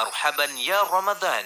Marhaban 0.00 0.56
Ya 0.56 0.80
Ramadan. 0.88 1.44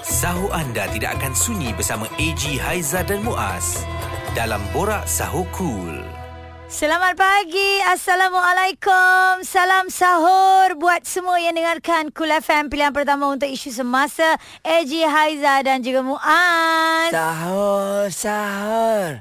Sahur 0.00 0.48
anda 0.56 0.88
tidak 0.88 1.20
akan 1.20 1.36
sunyi 1.36 1.68
bersama 1.76 2.08
AG 2.16 2.56
Haiza 2.56 3.04
dan 3.04 3.20
Muaz 3.20 3.84
dalam 4.32 4.64
Borak 4.72 5.04
Sahur 5.04 5.44
Cool. 5.52 6.23
Selamat 6.64 7.12
pagi. 7.12 7.76
Assalamualaikum. 7.92 9.44
Salam 9.44 9.92
sahur 9.92 10.72
buat 10.80 11.04
semua 11.04 11.36
yang 11.36 11.52
dengarkan 11.52 12.08
Cool 12.08 12.32
FM 12.32 12.72
pilihan 12.72 12.88
pertama 12.88 13.28
untuk 13.28 13.52
isu 13.52 13.68
semasa 13.68 14.40
AG 14.64 14.88
Haiza 15.04 15.60
dan 15.60 15.84
juga 15.84 16.00
Muaz. 16.00 17.12
Sahur, 17.12 18.08
sahur. 18.08 19.20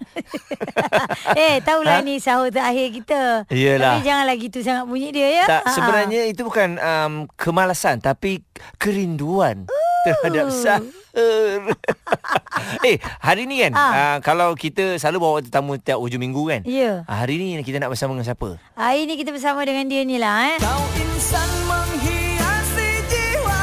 eh, 1.44 1.60
tahulah 1.60 2.00
ha? 2.00 2.06
ni 2.08 2.24
sahur 2.24 2.48
terakhir 2.48 2.96
kita. 2.96 3.44
Yelah. 3.52 4.00
Tapi 4.00 4.08
janganlah 4.08 4.36
gitu 4.40 4.58
sangat 4.64 4.86
bunyi 4.88 5.12
dia 5.12 5.44
ya. 5.44 5.46
Tak, 5.60 5.64
sebenarnya 5.76 6.22
itu 6.32 6.48
bukan 6.48 6.80
um, 6.80 7.14
kemalasan 7.36 8.00
tapi 8.00 8.40
kerinduan 8.80 9.68
terhadap 10.08 10.48
sahur. 10.48 11.03
eh, 12.84 12.98
hari 13.20 13.46
ni 13.46 13.62
kan, 13.62 13.72
Ah. 13.72 13.90
uh, 13.94 14.18
kalau 14.20 14.54
kita 14.54 14.98
selalu 14.98 15.18
bawa 15.20 15.38
tetamu 15.40 15.78
tiap 15.78 16.02
hujung 16.02 16.18
minggu 16.18 16.42
kan. 16.48 16.62
Ya. 16.66 17.06
Uh, 17.06 17.16
hari 17.16 17.38
ni 17.38 17.62
kita 17.62 17.78
nak 17.78 17.94
bersama 17.94 18.18
dengan 18.18 18.26
siapa? 18.26 18.58
Hari 18.74 19.06
ni 19.06 19.14
kita 19.16 19.30
bersama 19.30 19.62
dengan 19.62 19.86
dia 19.86 20.02
ni 20.02 20.18
lah 20.18 20.50
eh. 20.50 20.58
Kau 20.58 20.82
insan 20.96 21.50
menghiasi 21.64 22.90
jiwa 23.06 23.62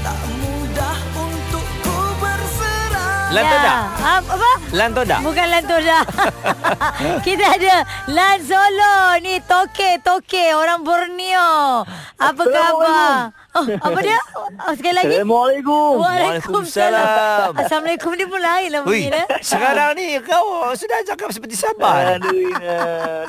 Tak 0.00 0.18
mudah 0.38 0.96
untuk 1.18 1.66
ku 1.82 1.96
berserah 2.16 3.34
Lantoda. 3.34 3.66
Ya. 3.66 3.76
Apa? 4.22 4.50
Lantoda. 4.70 5.16
Bukan 5.20 5.46
Lantoda. 5.50 5.98
Kita 7.26 7.44
ada 7.50 7.76
Lan 8.06 8.38
Solo 8.40 8.96
ni 9.18 9.42
toke 9.42 9.98
toke 10.00 10.44
orang 10.54 10.86
Borneo. 10.86 11.82
Apa 12.16 12.42
khabar? 12.44 13.34
Oh, 13.50 13.66
apa 13.66 13.98
dia? 13.98 14.14
Oh, 14.62 14.74
sekali 14.78 14.94
lagi. 14.94 15.10
Assalamualaikum. 15.10 15.98
Waalaikumsalam. 15.98 17.50
Assalamualaikum 17.58 18.14
ni 18.14 18.24
pun 18.30 18.38
lain 18.38 18.68
lah 18.70 18.80
Ui, 18.86 19.10
dia. 19.10 19.26
sekarang 19.42 19.98
ni 19.98 20.22
kau 20.22 20.70
sudah 20.78 21.02
cakap 21.02 21.34
seperti 21.34 21.58
Sabah. 21.58 22.14
Aduh, 22.14 22.54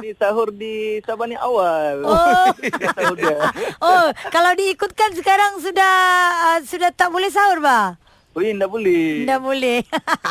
ni 0.06 0.14
sahur 0.14 0.54
di 0.54 1.02
Sabah 1.02 1.26
ni 1.26 1.34
awal. 1.34 2.06
Oh. 2.06 2.54
sahur 3.02 3.18
dia. 3.18 3.34
Oh, 3.82 4.14
kalau 4.30 4.54
diikutkan 4.54 5.10
sekarang 5.18 5.58
sudah 5.58 5.94
uh, 6.54 6.60
sudah 6.70 6.94
tak 6.94 7.10
boleh 7.10 7.34
sahur 7.34 7.58
bah? 7.58 7.98
Ui, 8.38 8.54
tak 8.54 8.70
boleh. 8.70 9.26
Dah 9.26 9.42
boleh. 9.42 9.82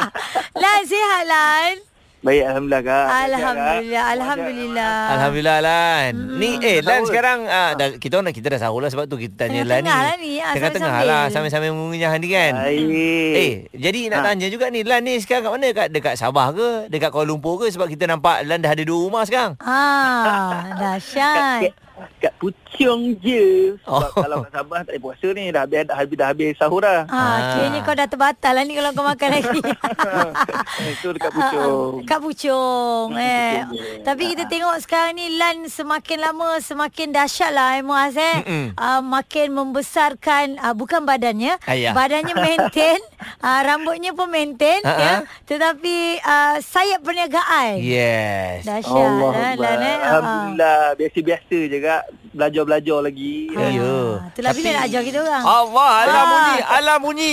Lan 0.62 0.80
sihat 0.86 1.22
Lan. 1.26 1.89
Baik, 2.20 2.44
Alhamdulillah 2.44 2.82
kak. 2.84 3.06
Alhamdulillah, 3.08 4.04
alhamdulillah. 4.12 4.94
Alhamdulillah 5.08 5.58
Lan. 5.58 6.12
Hmm. 6.12 6.36
Ni 6.36 6.50
eh 6.60 6.78
Lan 6.78 7.00
Sahur. 7.00 7.08
sekarang 7.08 7.38
uh, 7.42 7.70
dah, 7.72 7.88
kita 7.96 8.12
orang 8.14 8.28
kita 8.30 8.46
dah 8.52 8.60
sahur 8.60 8.84
lah 8.84 8.92
sebab 8.92 9.08
tu 9.08 9.16
kita 9.16 9.40
tanya 9.40 9.64
Lan 9.64 9.80
ni. 9.80 9.88
Tengah-tengah 9.88 10.04
lah 10.04 10.16
ni, 10.20 10.32
ah, 10.36 10.52
Tengah-tengah 10.52 10.92
sambil-sambil. 10.92 11.08
lah 11.08 11.22
sambil-sambil 11.32 11.70
mengunyah 11.72 12.12
ni 12.14 12.28
kan. 12.28 12.52
Baik. 12.60 13.32
Eh, 13.34 13.52
jadi 13.72 14.00
nak 14.06 14.20
Ha. 14.20 14.26
tanya 14.26 14.46
juga 14.46 14.66
ni 14.68 14.80
Lan 14.82 15.00
ni 15.00 15.16
sekarang 15.16 15.42
kat 15.42 15.52
mana? 15.54 15.68
Kat 15.72 15.88
dekat 15.88 16.14
Sabah 16.14 16.46
ke? 16.52 16.68
Dekat 16.86 17.08
Kuala 17.08 17.24
Lumpur 17.26 17.56
ke? 17.56 17.72
Sebab 17.72 17.88
kita 17.88 18.04
nampak 18.04 18.44
Lan 18.44 18.60
dah 18.60 18.68
ada 18.68 18.84
dua 18.84 19.00
rumah 19.00 19.24
sekarang. 19.24 19.56
Ah, 19.58 20.76
dahsyat. 20.76 21.72
kat, 21.72 21.72
kat 22.20 22.32
Puchong 22.70 23.18
je. 23.18 23.74
Sebab 23.80 23.98
Oh. 24.08 24.22
kalau 24.22 24.36
kat 24.40 24.52
Sabah 24.52 24.78
tak 24.80 24.94
ada 24.94 25.00
puasa 25.00 25.26
ni. 25.30 25.50
Dah 25.50 25.62
habis, 25.62 25.82
dah 25.82 25.96
habis, 25.96 26.16
dah 26.16 26.28
habis 26.28 26.52
sahur 26.54 26.80
dah. 26.80 27.02
Ah, 27.04 27.18
Ah. 27.18 27.38
kiranya 27.52 27.80
kau 27.80 27.92
dah 27.92 28.06
terbatal 28.06 28.52
lah 28.52 28.62
ni 28.62 28.72
kalau 28.72 28.90
kau 28.92 29.02
makan 29.02 29.28
lagi. 29.32 29.60
Itu 30.92 31.08
dekat 31.10 31.30
Puchong. 31.30 31.92
Kat 32.04 32.18
Puchong 32.20 33.08
eh. 33.16 33.66
Puchong. 33.66 34.02
Tapi 34.02 34.22
kita 34.28 34.44
tengok 34.46 34.76
sekarang 34.78 35.12
ni 35.12 35.26
Lan 35.32 35.66
semakin 35.66 36.18
lama 36.20 36.58
semakin 36.58 37.10
dahsyat 37.10 37.50
lah 37.50 37.74
eh 37.74 37.82
Muaz 37.82 38.14
eh. 38.14 38.36
Mm-mm. 38.40 38.66
Uh, 38.72 39.00
makin 39.02 39.50
membesarkan 39.50 40.46
uh, 40.56 40.72
bukan 40.72 41.02
badannya, 41.02 41.58
Ayah. 41.64 41.92
badannya 41.92 42.34
maintain, 42.34 43.00
uh, 43.40 43.60
rambutnya 43.66 44.12
pun 44.12 44.28
maintain 44.28 44.78
Ha-ha. 44.80 44.96
ya. 44.96 45.14
Tetapi 45.44 45.96
uh, 46.20 46.56
sayap 46.60 47.00
perniagaan. 47.00 47.80
Yes. 47.80 48.62
Dahsyat 48.62 48.94
Allah 49.10 49.32
eh, 49.32 49.44
Akbar. 49.50 49.58
Lan 49.58 49.78
eh. 49.80 49.96
Ah. 49.96 50.08
Alhamdulillah. 50.12 50.80
Biasa-biasa 50.94 51.58
je 51.66 51.78
kak. 51.80 52.02
Belajar-belajar 52.30 52.98
lagi. 53.02 53.50
Ya. 53.50 53.66
Ya. 53.74 53.82
Ah, 53.82 54.30
Itulah 54.30 54.52
bila 54.54 54.68
nak 54.70 54.82
ajar 54.86 55.00
kita 55.02 55.18
orang. 55.18 55.42
Allah, 55.42 55.90
alam 56.00 56.14
Ah. 56.14 56.26
bunyi, 56.30 56.56
alam 56.62 56.98
bunyi. 57.02 57.32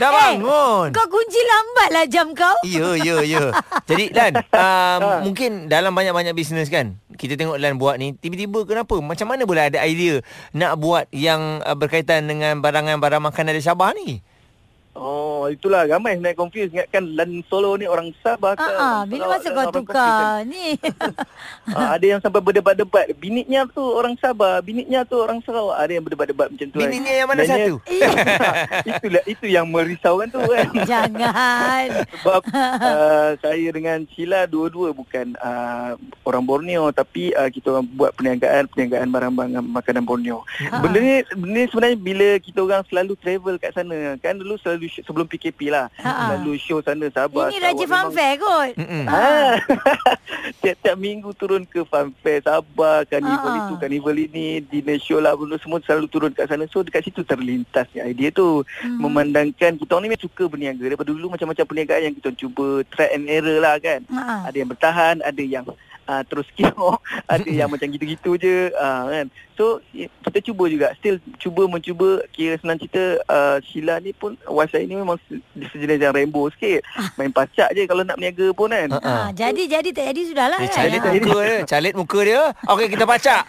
Dah 0.00 0.08
Eh, 0.08 0.16
bangun. 0.16 0.86
Kau 0.90 1.06
kunci 1.06 1.40
lambat 1.40 1.88
lah 1.92 2.04
jam 2.08 2.26
kau. 2.32 2.56
Ya, 2.64 2.96
ya, 2.96 3.20
ya. 3.20 3.44
Jadi 3.84 4.04
Lan, 4.10 4.32
um, 4.64 5.00
mungkin 5.28 5.68
dalam 5.68 5.92
banyak-banyak 5.92 6.32
bisnes 6.32 6.72
kan, 6.72 6.96
kita 7.14 7.36
tengok 7.36 7.60
Lan 7.60 7.76
buat 7.76 8.00
ni, 8.00 8.16
tiba-tiba 8.16 8.64
kenapa? 8.64 8.96
Macam 8.96 9.28
mana 9.28 9.44
boleh 9.44 9.68
ada 9.68 9.84
idea 9.84 10.24
nak 10.50 10.80
buat 10.80 11.04
yang 11.12 11.60
uh, 11.60 11.76
berkaitan 11.76 12.24
dengan 12.24 12.58
barangan-barang 12.58 13.20
makanan 13.20 13.52
dari 13.52 13.60
Sabah 13.60 13.92
ni? 13.92 14.24
Oh, 15.00 15.48
itulah 15.48 15.88
ramai 15.88 16.20
sebenarnya 16.20 16.36
confuse 16.36 16.68
ingatkan 16.68 17.16
Lan 17.16 17.40
Solo 17.48 17.72
ni 17.80 17.88
orang 17.88 18.12
Sabah 18.20 18.52
ke? 18.52 18.60
Ah, 18.60 19.00
ah, 19.00 19.00
bila 19.08 19.32
masa 19.32 19.48
kau 19.48 19.72
tukar 19.72 19.96
Kelantan. 19.96 20.52
ni? 20.52 20.66
Ah, 21.70 21.96
ada 21.96 22.02
yang 22.04 22.20
sampai 22.20 22.42
berdebat-debat. 22.42 23.14
Binitnya 23.16 23.64
tu 23.70 23.80
orang 23.80 24.18
Sabah, 24.20 24.60
binitnya 24.60 25.06
tu 25.08 25.16
orang 25.16 25.40
Sarawak. 25.40 25.80
Ada 25.80 25.92
yang 25.96 26.04
berdebat-debat 26.04 26.52
macam 26.52 26.66
tu. 26.68 26.76
kan. 26.76 26.90
Bininya 26.90 27.12
yang 27.14 27.28
mana 27.30 27.42
satu? 27.46 27.74
Itulah 28.90 29.22
itu 29.24 29.46
yang 29.48 29.66
merisaukan 29.70 30.28
tu 30.28 30.42
kan. 30.42 30.68
Jangan. 30.90 31.86
Sebab 32.20 32.42
uh, 32.52 33.30
saya 33.40 33.68
dengan 33.72 34.04
Sheila 34.12 34.44
dua-dua 34.50 34.92
bukan 34.92 35.32
uh, 35.40 35.94
orang 36.26 36.44
Borneo 36.44 36.90
tapi 36.90 37.32
uh, 37.32 37.48
kita 37.48 37.78
orang 37.78 37.86
buat 37.94 38.12
perniagaan 38.18 38.66
perniagaan 38.68 39.08
barang-barang 39.08 39.64
makanan 39.64 40.04
Borneo. 40.04 40.42
Ha. 40.68 40.82
Benda 40.82 40.98
ni 40.98 41.22
benda 41.38 41.56
ni 41.56 41.70
sebenarnya 41.70 41.96
bila 41.96 42.28
kita 42.42 42.58
orang 42.66 42.82
selalu 42.90 43.14
travel 43.16 43.56
kat 43.62 43.72
sana 43.72 44.18
kan 44.18 44.36
dulu 44.36 44.58
selalu 44.58 44.89
sebelum 44.92 45.26
PKP 45.26 45.70
lah. 45.70 45.86
Ha. 45.98 46.34
Selalu 46.34 46.58
show 46.58 46.82
sana 46.82 47.06
Sabah. 47.08 47.48
Ini 47.48 47.62
Raja 47.62 47.84
memang- 47.86 48.10
Funfair 48.10 48.34
kot. 48.36 48.70
Ah. 49.06 49.54
Tiap-tiap 50.62 50.96
minggu 50.96 51.30
turun 51.34 51.62
ke 51.64 51.84
Fun 51.84 52.10
Fair 52.20 52.40
Sabah, 52.40 53.06
Carnival 53.06 53.54
itu, 53.56 53.74
Carnival 53.78 54.16
ini, 54.16 54.60
dinner 54.60 54.98
show 54.98 55.20
lah, 55.20 55.36
benda 55.36 55.56
semua 55.56 55.78
selalu 55.80 56.06
turun 56.08 56.32
kat 56.32 56.48
sana. 56.48 56.66
So 56.66 56.82
dekat 56.82 57.06
situ 57.06 57.22
terlintas 57.22 57.86
ni 57.94 58.02
idea 58.02 58.28
tu. 58.30 58.66
Hmm. 58.82 58.98
Memandangkan 59.00 59.76
kita 59.76 59.90
orang 59.92 60.04
ni 60.04 60.10
memang 60.12 60.24
suka 60.24 60.44
berniaga. 60.46 60.82
Daripada 60.82 61.10
dulu 61.10 61.30
macam-macam 61.30 61.64
perniagaan 61.64 62.06
yang 62.10 62.16
kita 62.16 62.30
cuba 62.36 62.82
try 62.88 63.08
and 63.12 63.28
error 63.28 63.58
lah 63.60 63.76
kan. 63.78 64.02
Ha. 64.10 64.48
Ada 64.50 64.56
yang 64.56 64.70
bertahan, 64.70 65.16
ada 65.22 65.42
yang 65.42 65.64
uh, 66.10 66.22
terus 66.26 66.50
kiok, 66.58 66.98
ada 67.32 67.46
yang 67.46 67.70
macam 67.72 67.86
gitu-gitu 67.86 68.34
je 68.34 68.74
uh, 68.74 69.06
kan. 69.06 69.26
So 69.54 69.78
kita 70.24 70.40
cuba 70.40 70.66
juga 70.66 70.86
still 70.96 71.20
cuba 71.36 71.68
mencuba 71.68 72.24
kira 72.32 72.56
senang 72.56 72.80
cerita 72.80 73.20
uh, 73.28 73.60
Sheila 73.60 74.00
ni 74.00 74.10
pun 74.10 74.34
wife 74.48 74.72
saya 74.72 74.88
ni 74.88 74.96
memang 74.96 75.20
se- 75.28 75.44
sejenis 75.70 76.00
yang 76.00 76.16
rainbow 76.16 76.48
sikit. 76.50 76.80
Main 77.14 77.30
pacak 77.30 77.70
je 77.76 77.84
kalau 77.84 78.02
nak 78.02 78.16
berniaga 78.16 78.50
pun 78.50 78.72
kan. 78.72 78.88
Ha. 78.88 78.98
Ha, 78.98 79.12
jadi 79.36 79.68
jadi 79.68 79.88
tak 79.92 80.04
jadi 80.10 80.20
sudahlah 80.26 80.58
Dia 80.58 80.68
kan. 80.72 80.76
calit 80.80 81.00
muka 81.20 81.40
dia, 81.44 81.58
calit 81.68 81.94
muka 81.94 82.18
dia. 82.24 82.42
Okey, 82.66 82.86
kita 82.88 83.04
pacak. 83.04 83.42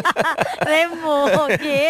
Remo 0.70 1.18
okey. 1.50 1.86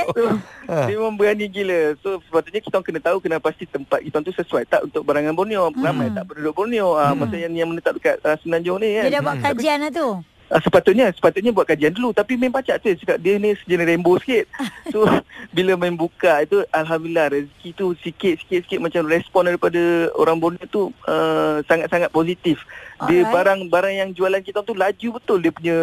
Ha. 0.71 0.87
dia 0.87 0.95
memang 0.95 1.17
berani 1.17 1.47
gila. 1.47 1.99
So 1.99 2.23
sepatutnya 2.23 2.63
kita 2.63 2.79
kena 2.79 3.01
tahu 3.01 3.19
kena 3.19 3.37
pasti 3.37 3.67
tempat 3.67 3.99
kita 4.01 4.23
tu 4.23 4.31
sesuai 4.31 4.65
tak 4.65 4.87
untuk 4.87 5.03
barangan 5.03 5.35
Borneo. 5.35 5.75
Ramai 5.75 6.07
Hmm. 6.07 6.17
tak 6.17 6.31
penduduk 6.31 6.55
Borneo. 6.55 6.95
Ah 6.95 7.11
Hmm. 7.11 7.19
masa 7.21 7.35
yang 7.35 7.51
yang 7.53 7.67
menetap 7.67 7.93
dekat 7.93 8.17
uh, 8.21 8.39
Semenanjung 8.39 8.79
ni 8.79 8.95
kan. 8.95 9.05
Dia 9.05 9.13
dah 9.13 9.23
buat 9.25 9.37
kajian 9.41 9.79
lah 9.81 9.91
tu. 9.91 10.09
Uh, 10.47 10.59
sepatutnya 10.61 11.07
sepatutnya 11.11 11.51
buat 11.51 11.63
kajian 11.65 11.91
dulu 11.91 12.11
tapi 12.11 12.35
main 12.35 12.51
pacak 12.51 12.79
tu 12.79 12.91
cakap 12.97 13.19
dia 13.19 13.35
ni 13.37 13.55
sejenis 13.57 13.87
rainbow 13.89 14.15
sikit. 14.17 14.47
So 14.91 15.07
bila 15.49 15.75
main 15.75 15.95
buka 15.95 16.43
itu 16.43 16.63
alhamdulillah 16.69 17.31
rezeki 17.33 17.71
tu 17.73 17.95
sikit 17.97 18.35
sikit 18.39 18.61
sikit 18.63 18.79
macam 18.81 19.07
respon 19.07 19.47
daripada 19.47 19.79
orang 20.15 20.39
Borneo 20.39 20.67
tu 20.67 20.83
uh, 21.05 21.63
sangat-sangat 21.65 22.11
positif. 22.11 22.63
Dia 23.01 23.23
Alright. 23.23 23.31
barang-barang 23.33 23.95
yang 23.97 24.11
jualan 24.11 24.39
kita 24.41 24.61
tu 24.61 24.75
laju 24.75 25.09
betul 25.13 25.39
dia 25.39 25.51
punya 25.51 25.77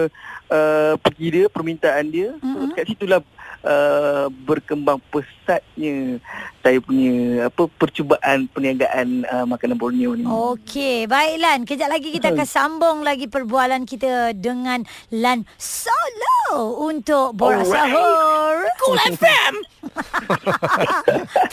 uh, 0.47 0.93
pergi 0.97 1.27
dia 1.29 1.45
permintaan 1.47 2.05
dia. 2.07 2.35
So 2.37 2.59
Mhm. 2.61 2.71
kat 2.73 2.85
situlah 2.85 3.19
uh, 3.63 4.27
berkembang 4.45 5.01
pesatnya 5.09 6.19
saya 6.67 6.83
punya 6.83 7.47
apa 7.47 7.63
percubaan 7.79 8.51
perniagaan 8.51 9.23
uh, 9.23 9.47
makanan 9.47 9.79
Borneo 9.79 10.19
ni. 10.19 10.27
Okey, 10.27 11.07
baik 11.07 11.39
Lan. 11.39 11.59
Kejap 11.63 11.87
lagi 11.87 12.11
kita 12.11 12.35
akan 12.35 12.43
sambung 12.43 12.97
lagi 13.07 13.31
perbualan 13.31 13.87
kita 13.87 14.35
dengan 14.35 14.83
Lan 15.15 15.47
Solo 15.55 16.75
untuk 16.83 17.39
Borak 17.39 17.63
Alright. 17.63 17.71
Sahur. 17.71 18.55
Cool 18.83 18.99
FM. 19.15 19.53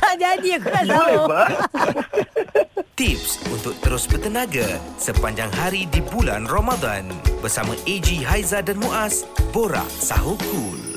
tak 0.02 0.14
jadi 0.18 0.48
aku 0.58 0.68
nak 0.74 0.84
sahur. 0.90 1.28
Tips 2.98 3.42
untuk 3.50 3.74
terus 3.82 4.06
bertenaga 4.06 4.78
sepanjang 4.98 5.50
hari 5.54 5.86
di 5.90 5.98
bulan 6.14 6.46
Ramadan 6.46 7.10
bersama 7.38 7.74
AG 7.86 8.06
Haiza 8.22 8.62
dan 8.62 8.78
Muaz, 8.78 9.26
Borak 9.50 9.86
Sahur 9.90 10.38
Cool. 10.50 10.93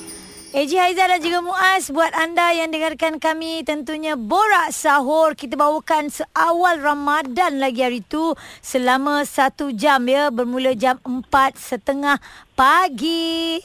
AJ 0.56 0.80
Haizah 0.80 1.12
dan 1.12 1.20
juga 1.20 1.44
Muaz 1.44 1.92
buat 1.92 2.16
anda 2.16 2.56
yang 2.56 2.72
dengarkan 2.72 3.20
kami 3.20 3.68
tentunya 3.68 4.16
Borak 4.16 4.72
Sahur 4.72 5.36
kita 5.36 5.60
bawakan 5.60 6.08
seawal 6.08 6.80
Ramadan 6.80 7.60
lagi 7.60 7.84
hari 7.84 8.00
tu 8.00 8.32
selama 8.64 9.28
satu 9.28 9.76
jam 9.76 10.08
ya 10.08 10.32
bermula 10.32 10.72
jam 10.72 11.04
empat 11.04 11.60
setengah 11.60 12.24
pagi. 12.56 13.60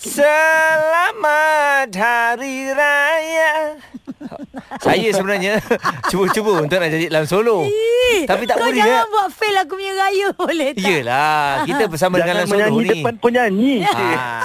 Selamat 0.00 1.92
Hari 1.92 2.72
Raya. 2.72 3.76
Saya 4.84 5.12
sebenarnya 5.12 5.60
cuba-cuba 6.08 6.64
untuk 6.64 6.80
nak 6.80 6.88
jadi 6.88 7.12
dalam 7.12 7.28
solo. 7.28 7.68
Ih, 7.68 8.24
Tapi 8.24 8.48
tak 8.48 8.56
kau 8.56 8.64
boleh. 8.64 8.80
jangan 8.80 9.04
eh. 9.04 9.08
buat 9.08 9.28
fail 9.28 9.52
lagu 9.52 9.76
punya 9.76 9.92
raya 9.92 10.26
boleh 10.40 10.70
tak? 10.72 10.80
Yelah, 10.82 11.68
kita 11.68 11.84
bersama 11.84 12.16
dengan 12.16 12.32
Jangan 12.32 12.36
dalam 12.38 12.48
solo 12.48 12.56
menyanyi 12.56 12.80
ni. 12.80 12.88
depan 12.96 13.14
penyanyi. 13.20 13.74
Ah. 13.84 14.40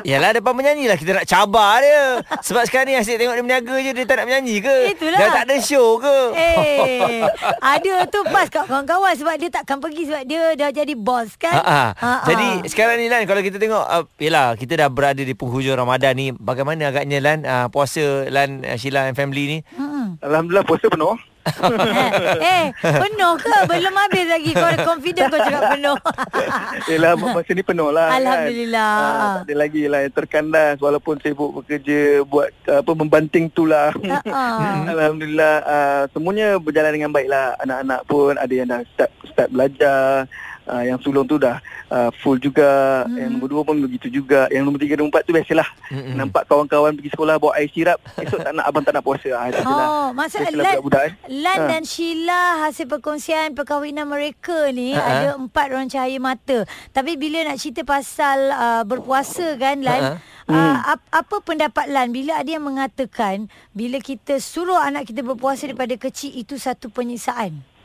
Yalah 0.00 0.30
depan 0.32 0.54
menyanyi 0.54 0.86
lah 0.86 0.94
Kita 0.94 1.10
nak 1.12 1.26
cabar 1.26 1.82
dia 1.82 2.22
Sebab 2.40 2.62
sekarang 2.64 2.86
ni 2.86 2.94
asyik 2.94 3.18
tengok 3.18 3.34
dia 3.34 3.42
berniaga 3.42 3.74
je 3.76 3.90
Dia 3.92 4.04
tak 4.06 4.16
nak 4.16 4.26
menyanyi 4.26 4.56
ke 4.58 4.74
Itulah. 4.94 5.18
Dah 5.18 5.28
tak 5.32 5.44
ada 5.44 5.56
show 5.58 5.98
ke 5.98 6.16
Eh, 6.34 7.22
ada 7.58 7.94
tu 8.06 8.20
pas 8.24 8.46
kat 8.46 8.64
kawan-kawan 8.64 9.12
sebab 9.12 9.34
dia 9.36 9.50
takkan 9.50 9.78
pergi 9.78 10.06
sebab 10.06 10.22
dia 10.24 10.54
dah 10.54 10.70
jadi 10.70 10.94
bos 10.94 11.34
kan. 11.34 11.50
Ha, 11.52 11.62
ha. 11.62 11.84
Ha, 11.92 12.10
ha. 12.14 12.26
Jadi 12.26 12.48
sekarang 12.66 12.96
ni 12.96 13.06
Lan 13.06 13.26
Kalau 13.26 13.42
kita 13.42 13.58
tengok 13.58 13.84
uh, 13.84 14.04
Yelah 14.16 14.54
kita 14.54 14.67
dah 14.74 14.90
berada 14.90 15.22
di 15.22 15.32
penghujung 15.32 15.78
Ramadan 15.78 16.12
ni 16.12 16.26
Bagaimana 16.32 16.90
agaknya 16.90 17.18
Lan 17.22 17.38
uh, 17.44 17.66
Puasa 17.70 18.26
Lan 18.26 18.66
uh, 18.66 18.76
Sheila 18.76 19.06
and 19.06 19.16
family 19.16 19.44
ni 19.46 19.58
Mm-mm. 19.72 20.18
Alhamdulillah 20.18 20.66
puasa 20.66 20.88
penuh. 20.90 21.14
eh, 21.48 22.10
eh, 22.44 22.64
penuh 22.82 23.32
ke? 23.38 23.56
Belum 23.70 23.94
habis 23.94 24.26
lagi 24.28 24.50
kau 24.52 24.68
confident 24.84 25.30
kau 25.30 25.40
cakap 25.40 25.62
penuh. 25.72 25.96
Yelah 26.90 27.16
masa 27.16 27.52
ni 27.52 27.62
penuh 27.62 27.88
lah 27.88 28.18
Alhamdulillah. 28.18 28.92
kan. 28.92 29.14
Ah, 29.14 29.34
tak 29.40 29.46
ada 29.46 29.54
lagi 29.56 29.82
lah 29.86 30.00
yang 30.04 30.14
terkandas 30.14 30.76
Walaupun 30.78 31.22
sibuk 31.22 31.50
bekerja 31.62 32.24
Buat 32.24 32.50
apa 32.66 32.92
membanting 32.92 33.48
tulang 33.48 33.94
Ha, 34.04 34.20
ha. 34.26 34.44
Alhamdulillah 34.90 35.54
uh, 35.62 36.02
Semuanya 36.12 36.56
berjalan 36.58 36.92
dengan 36.92 37.12
baik 37.14 37.28
lah 37.28 37.56
Anak-anak 37.62 38.00
pun 38.04 38.32
ada 38.36 38.52
yang 38.52 38.68
dah 38.68 38.80
start, 38.92 39.10
start 39.28 39.48
belajar 39.48 40.26
uh, 40.68 40.84
Yang 40.84 40.98
sulung 41.02 41.24
tu 41.24 41.36
dah 41.36 41.58
uh, 41.88 42.12
full 42.14 42.36
juga 42.38 42.70
Mm. 42.98 43.14
Yang 43.14 43.30
nombor 43.30 43.48
dua 43.48 43.62
pun 43.62 43.76
begitu 43.80 44.06
juga 44.12 44.40
Yang 44.48 44.62
nombor 44.62 44.78
tiga, 44.78 44.94
nombor 44.94 45.10
empat 45.10 45.22
tu 45.22 45.32
biasalah 45.32 45.68
Mm-mm. 45.88 46.14
Nampak 46.14 46.42
kawan-kawan 46.44 46.92
pergi 46.92 47.10
sekolah 47.10 47.34
Bawa 47.36 47.52
air 47.54 47.68
sirap 47.68 47.98
Esok 48.14 48.38
tak 48.38 48.52
nak 48.52 48.64
abang 48.64 48.82
tak 48.82 48.92
nak 48.92 49.02
puasa 49.02 49.28
ah, 49.30 49.48
lah. 49.48 49.62
Oh, 49.62 50.08
Biasalah 50.12 50.50
Lan, 50.50 50.64
budak-budak, 50.76 51.02
eh. 51.02 51.12
Lan 51.30 51.58
Ha. 51.58 51.66
dan 51.66 51.82
Sheila 51.82 52.42
hasil 52.62 52.86
perkongsian 52.86 53.52
perkahwinan 53.52 54.04
mereka 54.04 54.68
ni 54.68 54.92
Ha, 54.92 55.00
ha. 55.00 55.08
ada 55.08 55.28
empat 55.36 55.66
orang 55.68 55.88
cahaya 55.88 56.18
mata. 56.18 56.58
Tapi 56.90 57.14
bila 57.14 57.42
nak 57.42 57.56
cerita 57.56 57.82
pasal 57.82 58.38
uh, 58.50 58.82
berpuasa 58.84 59.56
kan 59.56 59.80
Lan, 59.80 60.00
Ha, 60.00 60.10
ha. 60.46 60.52
uh, 60.52 60.76
ap- 60.92 61.10
apa 61.10 61.36
pendapat 61.40 61.86
Lan 61.86 62.10
bila 62.10 62.36
ada 62.36 62.50
yang 62.50 62.62
mengatakan 62.62 63.46
bila 63.70 63.96
kita 63.98 64.36
suruh 64.36 64.76
anak 64.76 65.06
kita 65.06 65.22
berpuasa 65.22 65.64
daripada 65.64 65.94
kecil 65.94 66.32
itu 66.32 66.56
satu 66.56 66.88
penyiksaan? 66.88 67.77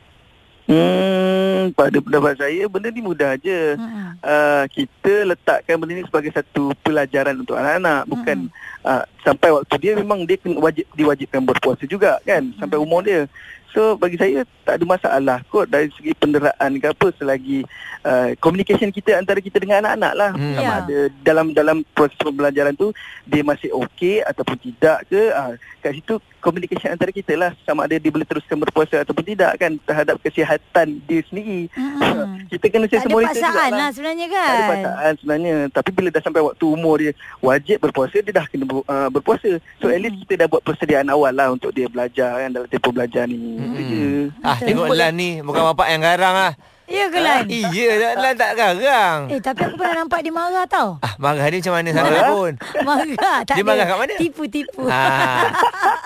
Hmm, 0.64 1.76
pada 1.76 2.00
pendapat 2.00 2.40
saya 2.40 2.64
benda 2.72 2.88
ni 2.88 3.04
mudah 3.04 3.36
je. 3.36 3.76
Mm-mm. 3.76 4.16
Uh, 4.24 4.64
kita 4.72 5.28
letakkan 5.28 5.76
benda 5.76 5.94
ni 5.94 6.08
sebagai 6.08 6.32
satu 6.32 6.72
pelajaran 6.80 7.36
untuk 7.36 7.60
anak-anak 7.60 8.08
bukan 8.08 8.48
uh, 8.82 9.04
sampai 9.22 9.52
waktu 9.52 9.76
dia 9.78 9.92
memang 9.96 10.24
dia 10.24 10.40
kena 10.40 10.60
wajib 10.60 10.88
diwajibkan 10.96 11.44
berpuasa 11.44 11.84
juga 11.84 12.16
kan 12.24 12.56
sampai 12.56 12.80
umur 12.80 13.04
dia. 13.04 13.28
So 13.74 13.98
bagi 13.98 14.16
saya 14.16 14.46
tak 14.64 14.78
ada 14.80 14.86
masalah 14.86 15.38
kot 15.50 15.66
dari 15.66 15.90
segi 15.98 16.14
penderaan 16.14 16.78
ke 16.78 16.88
apa 16.88 17.08
selagi 17.18 17.66
uh, 18.06 18.32
communication 18.38 18.88
kita 18.88 19.18
antara 19.18 19.42
kita 19.42 19.58
dengan 19.58 19.82
anak-anak 19.82 20.14
lah 20.14 20.32
Hmm. 20.32 20.54
sama 20.54 20.64
Ya. 20.64 20.76
ada 20.80 20.98
dalam 21.26 21.46
dalam 21.52 21.78
proses 21.92 22.16
pembelajaran 22.22 22.72
tu 22.72 22.94
dia 23.26 23.42
masih 23.42 23.74
okey 23.74 24.22
ataupun 24.24 24.62
tidak 24.62 25.04
ke 25.10 25.22
uh, 25.28 25.58
kat 25.82 25.98
situ 25.98 26.22
communication 26.44 26.92
antara 26.92 27.10
kita 27.10 27.34
lah. 27.34 27.56
Sama 27.64 27.88
ada 27.88 27.96
dia 27.96 28.12
boleh 28.12 28.28
teruskan 28.28 28.60
berpuasa 28.60 29.00
ataupun 29.00 29.24
tidak 29.24 29.56
kan 29.56 29.80
terhadap 29.80 30.20
kesihatan 30.20 31.00
dia 31.08 31.24
sendiri. 31.32 31.72
Mm-mm. 31.72 32.44
kita 32.52 32.66
kena 32.68 32.86
Tak 32.86 33.00
ada 33.00 33.08
monitor 33.08 33.32
paksaan 33.32 33.48
jugalah. 33.48 33.80
lah 33.80 33.90
sebenarnya 33.90 34.26
Tak 34.28 34.36
ada 34.36 34.52
kan. 34.52 34.70
paksaan 34.70 35.14
sebenarnya. 35.16 35.56
Tapi 35.72 35.90
bila 35.90 36.08
dah 36.12 36.22
sampai 36.22 36.42
waktu 36.44 36.66
umur 36.68 36.96
dia 37.00 37.14
Wajib 37.40 37.78
berpuasa 37.80 38.20
Dia 38.20 38.34
dah 38.36 38.46
kena 38.52 38.68
ber, 38.68 38.84
uh, 38.84 39.08
berpuasa. 39.08 39.52
So 39.80 39.88
at 39.88 40.04
least 40.04 40.20
kita 40.28 40.44
dah 40.44 40.48
buat 40.52 40.62
persediaan 40.62 41.08
awal 41.08 41.32
lah 41.32 41.48
Untuk 41.50 41.72
dia 41.72 41.88
belajar 41.88 42.44
kan 42.44 42.52
Dalam 42.52 42.68
tempoh 42.68 42.92
belajar 42.92 43.24
ni. 43.24 43.40
Itu 43.56 43.82
je. 43.82 44.04
Ah 44.44 44.60
tengok 44.60 44.92
Lan 44.92 45.16
ni 45.16 45.40
Bukan 45.40 45.64
bapak 45.72 45.88
yang 45.88 46.04
garang 46.04 46.36
lah 46.36 46.54
Ya 46.94 47.10
ke 47.10 47.18
Lan? 47.18 47.50
Iya 47.50 48.14
Lan 48.14 48.38
tak 48.38 48.54
garang 48.54 49.26
Eh 49.34 49.42
tapi 49.42 49.66
aku 49.66 49.82
pernah 49.82 50.06
nampak 50.06 50.22
dia 50.22 50.30
marah 50.30 50.70
tau. 50.70 51.02
Ah 51.02 51.18
marah 51.18 51.50
dia 51.50 51.58
macam 51.58 51.74
mana 51.74 51.90
sangat 51.90 52.24
pun 52.30 52.52
Marah 52.88 53.38
tak 53.42 53.56
Dia 53.58 53.64
marah 53.66 53.86
kat 53.90 53.98
mana? 53.98 54.14
Tipu-tipu. 54.22 54.86
Ah, 54.86 55.50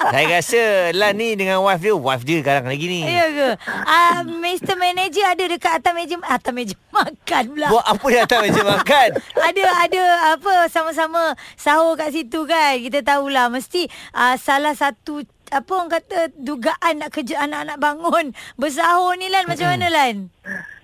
saya 0.08 0.26
rasa 0.32 0.64
Lan 0.96 1.20
ni 1.20 1.36
dengan 1.36 1.60
wife 1.60 1.84
dia 1.84 1.92
Wife 1.92 2.24
dia 2.24 2.40
garang 2.40 2.72
lagi 2.72 2.88
ni 2.88 3.04
Ya 3.04 3.28
ke? 3.28 3.50
Uh, 3.68 4.20
Mr. 4.40 4.80
Manager 4.80 5.26
ada 5.28 5.44
dekat 5.44 5.74
atas 5.84 5.92
meja 5.92 6.16
atas 6.24 6.52
meja 6.56 6.76
makan 6.98 7.44
pula. 7.52 7.68
Buat 7.68 7.86
apa 7.86 8.06
dia 8.08 8.22
atas 8.24 8.40
meja 8.40 8.62
makan 8.64 9.10
ada 9.48 9.64
ada 9.84 10.02
apa 10.34 10.54
sama-sama 10.72 11.36
sahur 11.60 12.00
kat 12.00 12.16
situ 12.16 12.48
kan. 12.48 12.80
Kita 12.80 13.04
tahulah 13.04 13.52
mesti 13.52 13.86
uh, 14.16 14.40
salah 14.40 14.72
satu 14.72 15.20
apa 15.48 15.68
orang 15.72 15.92
kata 15.92 16.36
dugaan 16.36 17.00
nak 17.00 17.12
kerja 17.12 17.40
anak-anak 17.40 17.78
bangun 17.80 18.26
bersahur 18.56 19.16
ni 19.16 19.28
Lan 19.28 19.48
macam 19.48 19.68
mana 19.72 19.88
Lan? 19.88 20.16